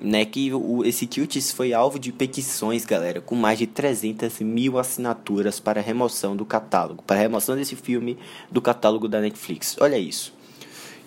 né, 0.01 0.25
que 0.25 0.53
o, 0.53 0.83
esse 0.85 1.07
Cuties 1.07 1.53
foi 1.53 1.75
alvo 1.75 1.99
de 1.99 2.11
petições, 2.11 2.87
galera, 2.87 3.21
com 3.21 3.35
mais 3.35 3.59
de 3.59 3.67
300 3.67 4.41
mil 4.41 4.79
assinaturas 4.79 5.61
para 5.61 5.81
remoção 5.81 6.35
do 6.35 6.45
catálogo, 6.47 7.03
para 7.03 7.19
remoção 7.19 7.55
desse 7.55 7.77
filme 7.77 8.17
do 8.51 8.63
catálogo 8.63 9.07
da 9.07 9.21
Netflix. 9.21 9.77
Olha 9.79 9.99
isso. 9.99 10.40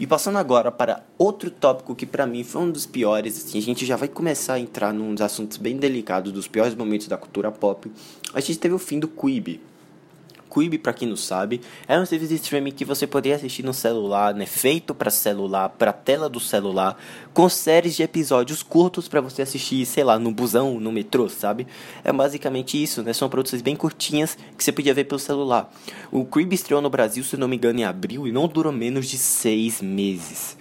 E 0.03 0.05
passando 0.05 0.37
agora 0.37 0.69
para 0.69 1.01
outro 1.17 1.49
tópico 1.49 1.95
que 1.95 2.05
para 2.05 2.27
mim 2.27 2.43
foi 2.43 2.61
um 2.61 2.69
dos 2.69 2.85
piores, 2.85 3.37
assim, 3.37 3.57
a 3.57 3.61
gente 3.61 3.85
já 3.85 3.95
vai 3.95 4.09
começar 4.09 4.55
a 4.55 4.59
entrar 4.59 4.93
num 4.93 5.13
dos 5.13 5.21
assuntos 5.21 5.55
bem 5.55 5.77
delicados, 5.77 6.33
dos 6.33 6.45
piores 6.45 6.75
momentos 6.75 7.07
da 7.07 7.15
cultura 7.15 7.49
pop. 7.49 7.89
A 8.33 8.41
gente 8.41 8.59
teve 8.59 8.75
o 8.75 8.77
fim 8.77 8.99
do 8.99 9.07
Quibi. 9.07 9.61
Quibi, 10.53 10.77
para 10.77 10.93
quem 10.93 11.07
não 11.07 11.15
sabe, 11.15 11.61
é 11.87 11.99
um 11.99 12.05
serviço 12.05 12.29
de 12.29 12.35
streaming 12.35 12.71
que 12.71 12.85
você 12.85 13.07
poderia 13.07 13.35
assistir 13.35 13.63
no 13.63 13.73
celular, 13.73 14.33
né, 14.35 14.45
feito 14.45 14.93
para 14.93 15.09
celular, 15.09 15.69
para 15.69 15.91
tela 15.91 16.29
do 16.29 16.39
celular, 16.39 16.97
com 17.33 17.49
séries 17.49 17.95
de 17.95 18.03
episódios 18.03 18.61
curtos 18.61 19.07
para 19.07 19.19
você 19.21 19.41
assistir, 19.41 19.85
sei 19.85 20.03
lá, 20.03 20.19
no 20.19 20.31
busão, 20.31 20.79
no 20.79 20.91
metrô, 20.91 21.27
sabe? 21.27 21.65
É 22.03 22.13
basicamente 22.13 22.81
isso, 22.81 23.01
né? 23.01 23.13
São 23.13 23.29
produções 23.29 23.61
bem 23.61 23.75
curtinhas 23.75 24.37
que 24.55 24.63
você 24.63 24.71
podia 24.71 24.93
ver 24.93 25.05
pelo 25.05 25.19
celular. 25.19 25.73
O 26.11 26.23
Quibi 26.25 26.55
estreou 26.55 26.81
no 26.81 26.89
Brasil, 26.89 27.23
se 27.23 27.35
não 27.35 27.47
me 27.47 27.55
engano, 27.55 27.79
em 27.79 27.83
abril 27.83 28.27
e 28.27 28.31
não 28.31 28.47
durou 28.47 28.71
menos 28.71 29.07
de 29.07 29.17
seis 29.17 29.81
meses. 29.81 30.57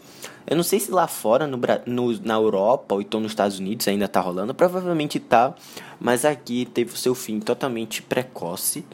Eu 0.46 0.56
não 0.56 0.64
sei 0.64 0.80
se 0.80 0.90
lá 0.90 1.06
fora, 1.06 1.46
no, 1.46 1.58
no, 1.86 2.20
na 2.20 2.34
Europa 2.34 2.94
ou 2.94 3.00
então 3.00 3.20
nos 3.20 3.32
Estados 3.32 3.58
Unidos 3.58 3.86
ainda 3.86 4.08
tá 4.08 4.20
rolando. 4.20 4.54
Provavelmente 4.54 5.20
tá, 5.20 5.54
mas 6.00 6.24
aqui 6.24 6.66
teve 6.66 6.92
o 6.92 6.96
seu 6.96 7.14
fim 7.14 7.38
totalmente 7.38 8.02
precoce 8.02 8.84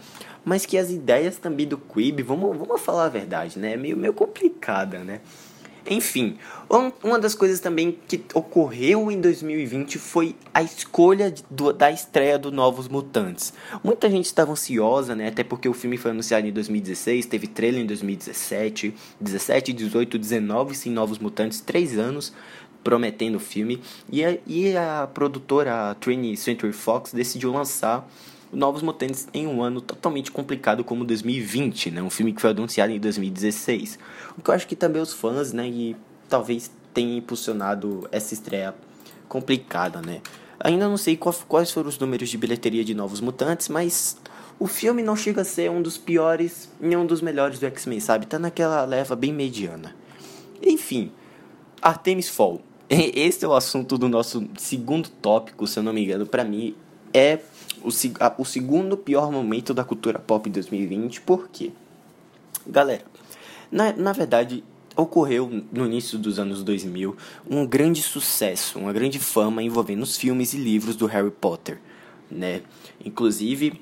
mas 0.48 0.64
que 0.64 0.78
as 0.78 0.90
ideias 0.90 1.36
também 1.36 1.66
do 1.66 1.76
Quib, 1.76 2.22
vamos, 2.22 2.56
vamos 2.56 2.80
falar 2.80 3.04
a 3.04 3.08
verdade, 3.10 3.58
né? 3.58 3.74
É 3.74 3.76
meio, 3.76 3.98
meio 3.98 4.14
complicada, 4.14 5.00
né? 5.00 5.20
Enfim, 5.90 6.38
uma 7.02 7.18
das 7.18 7.34
coisas 7.34 7.60
também 7.60 7.98
que 8.08 8.22
ocorreu 8.34 9.10
em 9.10 9.20
2020 9.20 9.98
foi 9.98 10.34
a 10.52 10.62
escolha 10.62 11.32
do, 11.50 11.72
da 11.72 11.90
estreia 11.90 12.38
do 12.38 12.50
Novos 12.50 12.88
Mutantes. 12.88 13.52
Muita 13.84 14.08
gente 14.08 14.24
estava 14.24 14.52
ansiosa, 14.52 15.14
né? 15.14 15.28
Até 15.28 15.44
porque 15.44 15.68
o 15.68 15.74
filme 15.74 15.98
foi 15.98 16.12
anunciado 16.12 16.46
em 16.46 16.52
2016, 16.52 17.26
teve 17.26 17.46
trailer 17.46 17.82
em 17.82 17.86
2017, 17.86 18.94
17, 19.20 19.72
18, 19.74 20.18
19, 20.18 20.74
sim, 20.74 20.90
Novos 20.90 21.18
Mutantes, 21.18 21.60
três 21.60 21.98
anos 21.98 22.32
prometendo 22.82 23.34
o 23.34 23.40
filme. 23.40 23.82
E 24.10 24.24
a, 24.24 24.38
e 24.46 24.74
a 24.74 25.06
produtora, 25.12 25.90
a 25.90 25.94
20th 25.94 26.36
Century 26.36 26.72
Fox, 26.72 27.12
decidiu 27.12 27.52
lançar 27.52 28.08
Novos 28.52 28.82
Mutantes 28.82 29.28
em 29.34 29.46
um 29.46 29.62
ano 29.62 29.80
totalmente 29.80 30.32
complicado 30.32 30.82
como 30.82 31.04
2020, 31.04 31.90
né? 31.90 32.02
Um 32.02 32.10
filme 32.10 32.32
que 32.32 32.40
foi 32.40 32.50
anunciado 32.50 32.92
em 32.92 32.98
2016. 32.98 33.98
O 34.36 34.42
que 34.42 34.50
eu 34.50 34.54
acho 34.54 34.66
que 34.66 34.74
também 34.74 35.02
os 35.02 35.12
fãs, 35.12 35.52
né, 35.52 35.68
e 35.68 35.96
talvez 36.28 36.70
tenha 36.94 37.16
impulsionado 37.16 38.08
essa 38.10 38.34
estreia 38.34 38.74
complicada, 39.28 40.00
né? 40.00 40.20
Ainda 40.60 40.88
não 40.88 40.96
sei 40.96 41.16
quais 41.16 41.70
foram 41.70 41.88
os 41.88 41.98
números 41.98 42.28
de 42.28 42.36
bilheteria 42.36 42.84
de 42.84 42.94
Novos 42.94 43.20
Mutantes, 43.20 43.68
mas 43.68 44.16
o 44.58 44.66
filme 44.66 45.02
não 45.02 45.14
chega 45.14 45.42
a 45.42 45.44
ser 45.44 45.70
um 45.70 45.80
dos 45.80 45.96
piores 45.96 46.68
nem 46.80 46.96
um 46.96 47.06
dos 47.06 47.20
melhores 47.20 47.60
do 47.60 47.66
X-Men, 47.66 48.00
sabe? 48.00 48.26
Tá 48.26 48.38
naquela 48.38 48.84
leva 48.84 49.14
bem 49.14 49.32
mediana. 49.32 49.94
Enfim, 50.60 51.12
Artemis 51.80 52.28
Fall. 52.28 52.60
Esse 52.90 53.44
é 53.44 53.48
o 53.48 53.54
assunto 53.54 53.96
do 53.96 54.08
nosso 54.08 54.48
segundo 54.56 55.08
tópico, 55.08 55.66
se 55.66 55.78
eu 55.78 55.82
não 55.82 55.92
me 55.92 56.02
engano, 56.02 56.26
para 56.26 56.42
mim 56.42 56.74
é 57.12 57.38
o, 57.82 57.88
a, 58.20 58.34
o 58.38 58.44
segundo 58.44 58.96
pior 58.96 59.30
momento 59.30 59.72
da 59.74 59.84
cultura 59.84 60.18
pop 60.18 60.48
em 60.48 60.52
2020. 60.52 61.20
Por 61.22 61.48
quê? 61.48 61.70
Galera, 62.66 63.04
na, 63.70 63.92
na 63.92 64.12
verdade, 64.12 64.64
ocorreu 64.96 65.48
no 65.72 65.86
início 65.86 66.18
dos 66.18 66.38
anos 66.38 66.64
2000 66.64 67.16
um 67.48 67.64
grande 67.64 68.02
sucesso, 68.02 68.78
uma 68.78 68.92
grande 68.92 69.18
fama 69.18 69.62
envolvendo 69.62 70.02
os 70.02 70.16
filmes 70.16 70.52
e 70.54 70.58
livros 70.58 70.96
do 70.96 71.06
Harry 71.06 71.30
Potter, 71.30 71.78
né? 72.30 72.62
Inclusive, 73.04 73.80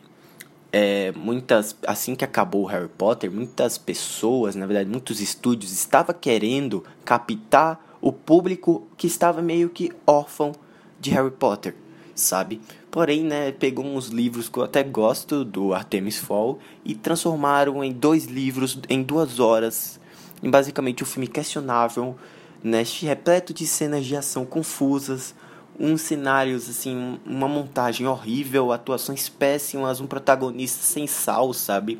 é, 0.71 1.13
muitas 1.13 1.75
assim 1.87 2.15
que 2.15 2.25
acabou 2.25 2.65
o 2.65 2.67
Harry 2.67 2.89
Potter, 2.89 3.31
muitas 3.31 3.79
pessoas, 3.79 4.55
na 4.55 4.67
verdade, 4.67 4.91
muitos 4.91 5.21
estúdios 5.21 5.73
estavam 5.73 6.15
querendo 6.15 6.85
captar 7.05 7.97
o 8.01 8.13
público 8.13 8.87
que 8.97 9.07
estava 9.07 9.41
meio 9.41 9.71
que 9.71 9.91
órfão 10.07 10.53
de 11.01 11.11
Harry 11.11 11.31
Potter, 11.31 11.75
sabe? 12.15 12.61
Porém, 12.97 13.25
né, 13.25 13.53
pegou 13.53 13.85
uns 13.85 14.07
livros 14.07 14.49
que 14.49 14.59
eu 14.59 14.63
até 14.63 14.83
gosto 14.83 15.45
do 15.45 15.75
Artemis 15.75 16.17
Fall 16.17 16.59
e 16.83 16.95
transformaram 16.95 17.85
em 17.85 17.93
dois 17.93 18.25
livros 18.25 18.81
em 18.89 19.03
duas 19.03 19.39
horas. 19.39 20.01
Em 20.43 20.49
basicamente 20.49 21.03
um 21.03 21.07
filme 21.07 21.29
questionável, 21.29 22.17
né, 22.65 22.83
repleto 23.03 23.53
de 23.53 23.67
cenas 23.67 24.07
de 24.07 24.17
ação 24.17 24.47
confusas, 24.47 25.35
uns 25.79 26.01
cenários 26.01 26.71
assim, 26.71 27.21
uma 27.27 27.47
montagem 27.47 28.07
horrível, 28.07 28.73
atuações 28.73 29.29
péssimas, 29.29 30.01
um 30.01 30.07
protagonista 30.07 30.83
sem 30.83 31.07
sal, 31.07 31.53
sabe? 31.53 31.99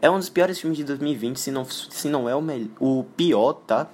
É 0.00 0.08
um 0.08 0.20
dos 0.20 0.28
piores 0.28 0.60
filmes 0.60 0.76
de 0.76 0.84
2020, 0.84 1.40
se 1.40 1.50
não, 1.50 1.64
se 1.64 2.08
não 2.08 2.28
é 2.28 2.36
o, 2.36 2.40
o 2.78 3.04
pior, 3.16 3.54
tá? 3.54 3.88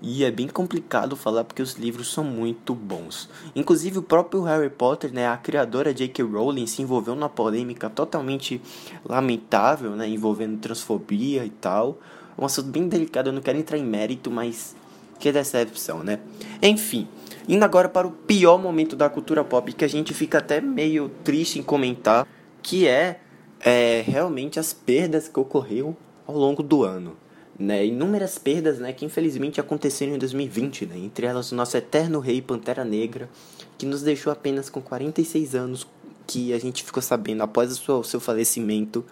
E 0.00 0.24
é 0.24 0.30
bem 0.30 0.46
complicado 0.46 1.16
falar 1.16 1.44
porque 1.44 1.60
os 1.60 1.74
livros 1.74 2.12
são 2.12 2.22
muito 2.22 2.74
bons. 2.74 3.28
Inclusive 3.54 3.98
o 3.98 4.02
próprio 4.02 4.42
Harry 4.42 4.70
Potter, 4.70 5.12
né, 5.12 5.26
a 5.26 5.36
criadora 5.36 5.92
J.K. 5.92 6.24
Rowling 6.24 6.66
se 6.66 6.82
envolveu 6.82 7.14
numa 7.14 7.28
polêmica 7.28 7.90
totalmente 7.90 8.60
lamentável, 9.04 9.96
né, 9.96 10.08
envolvendo 10.08 10.58
transfobia 10.58 11.44
e 11.44 11.50
tal. 11.50 11.98
Um 12.38 12.44
assunto 12.44 12.68
bem 12.68 12.88
delicado, 12.88 13.30
eu 13.30 13.32
não 13.32 13.42
quero 13.42 13.58
entrar 13.58 13.76
em 13.76 13.84
mérito, 13.84 14.30
mas 14.30 14.76
que 15.18 15.32
decepção, 15.32 16.04
né? 16.04 16.20
Enfim, 16.62 17.08
Indo 17.48 17.64
agora 17.64 17.88
para 17.88 18.06
o 18.06 18.10
pior 18.10 18.58
momento 18.58 18.94
da 18.94 19.08
cultura 19.08 19.42
pop, 19.42 19.72
que 19.72 19.82
a 19.82 19.88
gente 19.88 20.12
fica 20.12 20.36
até 20.36 20.60
meio 20.60 21.10
triste 21.24 21.58
em 21.58 21.62
comentar, 21.62 22.28
que 22.60 22.86
é, 22.86 23.20
é 23.58 24.04
realmente 24.06 24.60
as 24.60 24.74
perdas 24.74 25.28
que 25.28 25.40
ocorreram 25.40 25.96
ao 26.26 26.36
longo 26.36 26.62
do 26.62 26.84
ano. 26.84 27.16
Né, 27.58 27.86
inúmeras 27.86 28.38
perdas 28.38 28.78
né, 28.78 28.92
que 28.92 29.04
infelizmente 29.04 29.60
aconteceram 29.60 30.14
em 30.14 30.18
2020, 30.18 30.86
né, 30.86 30.96
entre 30.96 31.26
elas 31.26 31.50
o 31.50 31.56
nosso 31.56 31.76
eterno 31.76 32.20
rei 32.20 32.40
Pantera 32.40 32.84
Negra, 32.84 33.28
que 33.76 33.84
nos 33.84 34.00
deixou 34.00 34.32
apenas 34.32 34.70
com 34.70 34.80
46 34.80 35.56
anos, 35.56 35.84
que 36.24 36.52
a 36.52 36.58
gente 36.60 36.84
ficou 36.84 37.02
sabendo 37.02 37.42
após 37.42 37.72
o 37.72 37.74
seu, 37.74 37.98
o 37.98 38.04
seu 38.04 38.20
falecimento 38.20 39.04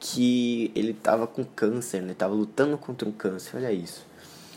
que 0.00 0.72
ele 0.74 0.92
estava 0.92 1.26
com 1.26 1.44
câncer, 1.44 2.00
né, 2.00 2.12
estava 2.12 2.32
lutando 2.32 2.78
contra 2.78 3.06
um 3.06 3.12
câncer, 3.12 3.58
olha 3.58 3.70
isso. 3.70 4.06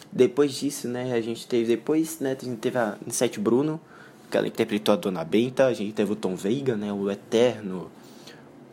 Depois 0.09 0.53
disso, 0.53 0.87
né, 0.87 1.11
a 1.11 1.19
gente 1.19 1.45
teve 1.45 1.75
depois, 1.75 2.21
né, 2.21 2.37
a 2.39 2.45
gente 2.45 2.59
teve 2.59 2.77
a 2.77 2.97
Sete 3.09 3.37
Bruno, 3.37 3.81
que 4.31 4.37
ela 4.37 4.47
interpretou 4.47 4.93
a 4.93 4.95
Dona 4.95 5.25
Benta, 5.25 5.65
a 5.65 5.73
gente 5.73 5.91
teve 5.91 6.13
o 6.13 6.15
Tom 6.15 6.37
Veiga, 6.37 6.77
né, 6.77 6.93
o 6.93 7.11
eterno 7.11 7.91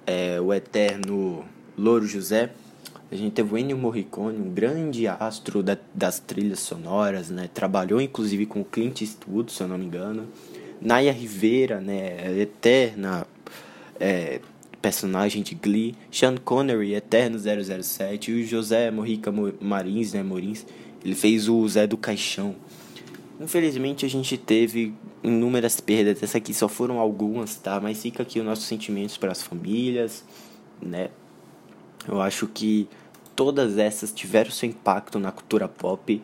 é, 0.07 0.41
o 0.41 0.53
eterno 0.53 1.45
Louro 1.77 2.07
José. 2.07 2.51
A 3.13 3.15
gente 3.15 3.35
teve 3.35 3.53
o 3.53 3.59
Ennio 3.59 3.77
Morricone, 3.77 4.39
um 4.39 4.49
grande 4.49 5.07
astro 5.07 5.63
da, 5.63 5.77
das 5.95 6.19
trilhas 6.19 6.61
sonoras, 6.61 7.29
né? 7.29 7.47
Trabalhou 7.53 8.01
inclusive 8.01 8.47
com 8.47 8.63
o 8.63 8.65
Clint 8.65 9.03
Eastwood, 9.03 9.53
se 9.53 9.63
eu 9.63 9.69
não 9.69 9.77
me 9.77 9.85
engano. 9.85 10.27
Naya 10.81 11.13
Rivera, 11.13 11.79
né? 11.79 12.41
Eterna 12.41 13.27
é, 14.01 14.41
personagem 14.81 15.43
de 15.43 15.55
Glee. 15.55 15.95
Sean 16.11 16.39
Connery, 16.39 16.95
Eterno 16.95 17.39
007. 17.39 18.31
E 18.31 18.43
o 18.43 18.47
José 18.47 18.91
Morrica 18.91 19.31
Marins, 19.61 20.15
né? 20.15 20.23
Morins. 20.23 20.65
Ele 21.05 21.15
fez 21.15 21.51
o 21.51 21.69
Zé 21.69 21.87
do 21.87 21.99
Caixão. 21.99 22.57
Infelizmente 23.39 24.07
a 24.07 24.09
gente 24.09 24.39
teve 24.39 24.95
inúmeras 25.23 25.81
perdas. 25.81 26.17
Essas 26.17 26.37
aqui 26.37 26.55
só 26.55 26.67
foram 26.67 26.99
algumas, 26.99 27.57
tá? 27.57 27.79
Mas 27.79 28.01
fica 28.01 28.23
aqui 28.23 28.41
os 28.41 28.47
nossos 28.47 28.65
sentimentos 28.65 29.19
para 29.19 29.33
as 29.33 29.43
famílias, 29.43 30.25
né? 30.81 31.11
Eu 32.09 32.19
acho 32.21 32.47
que 32.47 32.89
todas 33.35 33.79
essas 33.79 34.13
tiveram 34.13 34.51
seu 34.51 34.69
impacto 34.69 35.19
na 35.19 35.33
cultura 35.33 35.69
pop. 35.69 36.23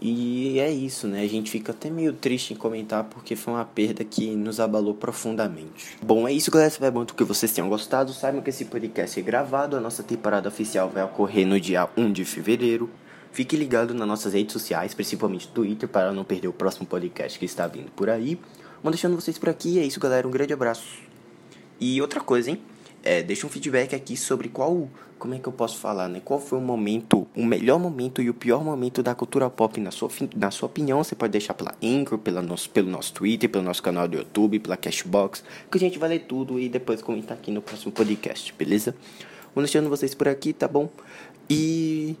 E 0.00 0.58
é 0.58 0.70
isso, 0.70 1.06
né? 1.06 1.22
A 1.22 1.28
gente 1.28 1.50
fica 1.50 1.72
até 1.72 1.88
meio 1.88 2.12
triste 2.12 2.52
em 2.52 2.56
comentar 2.56 3.04
porque 3.04 3.34
foi 3.34 3.54
uma 3.54 3.64
perda 3.64 4.04
que 4.04 4.34
nos 4.36 4.60
abalou 4.60 4.92
profundamente. 4.94 5.96
Bom, 6.02 6.28
é 6.28 6.32
isso, 6.32 6.50
galera. 6.50 6.68
Espero 6.68 6.94
muito 6.94 7.14
que 7.14 7.24
vocês 7.24 7.50
tenham 7.52 7.68
gostado. 7.70 8.12
Saibam 8.12 8.42
que 8.42 8.50
esse 8.50 8.66
podcast 8.66 9.18
é 9.18 9.22
gravado. 9.22 9.76
A 9.76 9.80
nossa 9.80 10.02
temporada 10.02 10.48
oficial 10.48 10.90
vai 10.90 11.02
ocorrer 11.02 11.46
no 11.46 11.58
dia 11.58 11.88
1 11.96 12.12
de 12.12 12.24
fevereiro. 12.24 12.90
Fique 13.32 13.56
ligado 13.56 13.94
nas 13.94 14.06
nossas 14.06 14.34
redes 14.34 14.52
sociais, 14.52 14.94
principalmente 14.94 15.48
Twitter, 15.48 15.88
para 15.88 16.12
não 16.12 16.22
perder 16.22 16.48
o 16.48 16.52
próximo 16.52 16.86
podcast 16.86 17.38
que 17.38 17.46
está 17.46 17.66
vindo 17.66 17.90
por 17.92 18.10
aí. 18.10 18.38
Vou 18.82 18.92
deixando 18.92 19.16
vocês 19.16 19.38
por 19.38 19.48
aqui. 19.48 19.78
É 19.78 19.84
isso, 19.84 19.98
galera. 19.98 20.28
Um 20.28 20.30
grande 20.30 20.52
abraço. 20.52 20.98
E 21.80 22.00
outra 22.02 22.20
coisa, 22.20 22.50
hein? 22.50 22.60
É, 23.06 23.22
deixa 23.22 23.46
um 23.46 23.50
feedback 23.50 23.94
aqui 23.94 24.16
sobre 24.16 24.48
qual, 24.48 24.88
como 25.18 25.34
é 25.34 25.38
que 25.38 25.46
eu 25.46 25.52
posso 25.52 25.76
falar, 25.76 26.08
né? 26.08 26.22
Qual 26.24 26.40
foi 26.40 26.58
o 26.58 26.62
momento, 26.62 27.26
o 27.36 27.44
melhor 27.44 27.78
momento 27.78 28.22
e 28.22 28.30
o 28.30 28.34
pior 28.34 28.64
momento 28.64 29.02
da 29.02 29.14
cultura 29.14 29.50
pop 29.50 29.78
na 29.78 29.90
sua, 29.90 30.08
na 30.34 30.50
sua 30.50 30.68
opinião? 30.68 31.04
Você 31.04 31.14
pode 31.14 31.30
deixar 31.30 31.52
pela 31.52 31.74
Anchor, 31.82 32.16
pela 32.16 32.40
nosso, 32.40 32.70
pelo 32.70 32.88
nosso 32.88 33.12
Twitter, 33.12 33.50
pelo 33.50 33.62
nosso 33.62 33.82
canal 33.82 34.08
do 34.08 34.16
YouTube, 34.16 34.58
pela 34.58 34.74
Cashbox, 34.78 35.44
que 35.70 35.76
a 35.76 35.80
gente 35.80 35.98
vai 35.98 36.08
ler 36.08 36.20
tudo 36.20 36.58
e 36.58 36.66
depois 36.66 37.02
comentar 37.02 37.36
aqui 37.36 37.50
no 37.50 37.60
próximo 37.60 37.92
podcast, 37.92 38.54
beleza? 38.56 38.96
Vou 39.54 39.62
deixando 39.62 39.90
vocês 39.90 40.14
por 40.14 40.26
aqui, 40.26 40.54
tá 40.54 40.66
bom? 40.66 40.88
E 41.50 42.16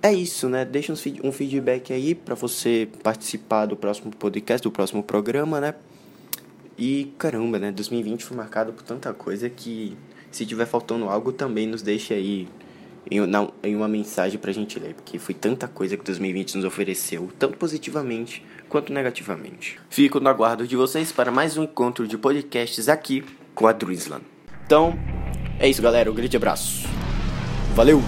é 0.00 0.12
isso, 0.14 0.48
né? 0.48 0.64
Deixa 0.64 0.92
um 1.24 1.32
feedback 1.32 1.92
aí 1.92 2.14
para 2.14 2.36
você 2.36 2.88
participar 3.02 3.66
do 3.66 3.74
próximo 3.74 4.14
podcast, 4.14 4.62
do 4.62 4.70
próximo 4.70 5.02
programa, 5.02 5.60
né? 5.60 5.74
E 6.78 7.12
caramba, 7.18 7.58
né? 7.58 7.72
2020 7.72 8.24
foi 8.24 8.36
marcado 8.36 8.72
por 8.72 8.82
tanta 8.82 9.12
coisa 9.12 9.48
que 9.48 9.96
se 10.30 10.44
tiver 10.44 10.66
faltando 10.66 11.08
algo 11.08 11.32
também 11.32 11.66
nos 11.66 11.82
deixe 11.82 12.12
aí 12.12 12.48
em, 13.10 13.20
não, 13.26 13.52
em 13.62 13.74
uma 13.74 13.88
mensagem 13.88 14.38
pra 14.38 14.52
gente 14.52 14.78
ler, 14.78 14.94
porque 14.94 15.18
foi 15.18 15.34
tanta 15.34 15.68
coisa 15.68 15.96
que 15.96 16.04
2020 16.04 16.56
nos 16.56 16.64
ofereceu, 16.64 17.30
tanto 17.38 17.56
positivamente 17.56 18.44
quanto 18.68 18.92
negativamente. 18.92 19.78
Fico 19.88 20.20
no 20.20 20.28
aguardo 20.28 20.66
de 20.66 20.76
vocês 20.76 21.12
para 21.12 21.30
mais 21.30 21.56
um 21.56 21.62
encontro 21.62 22.06
de 22.06 22.18
podcasts 22.18 22.88
aqui 22.88 23.24
com 23.54 23.66
a 23.66 23.72
Druisland. 23.72 24.24
Então, 24.66 24.98
é 25.58 25.68
isso, 25.68 25.80
galera. 25.80 26.10
Um 26.10 26.14
grande 26.14 26.36
abraço. 26.36 26.86
Valeu! 27.74 28.02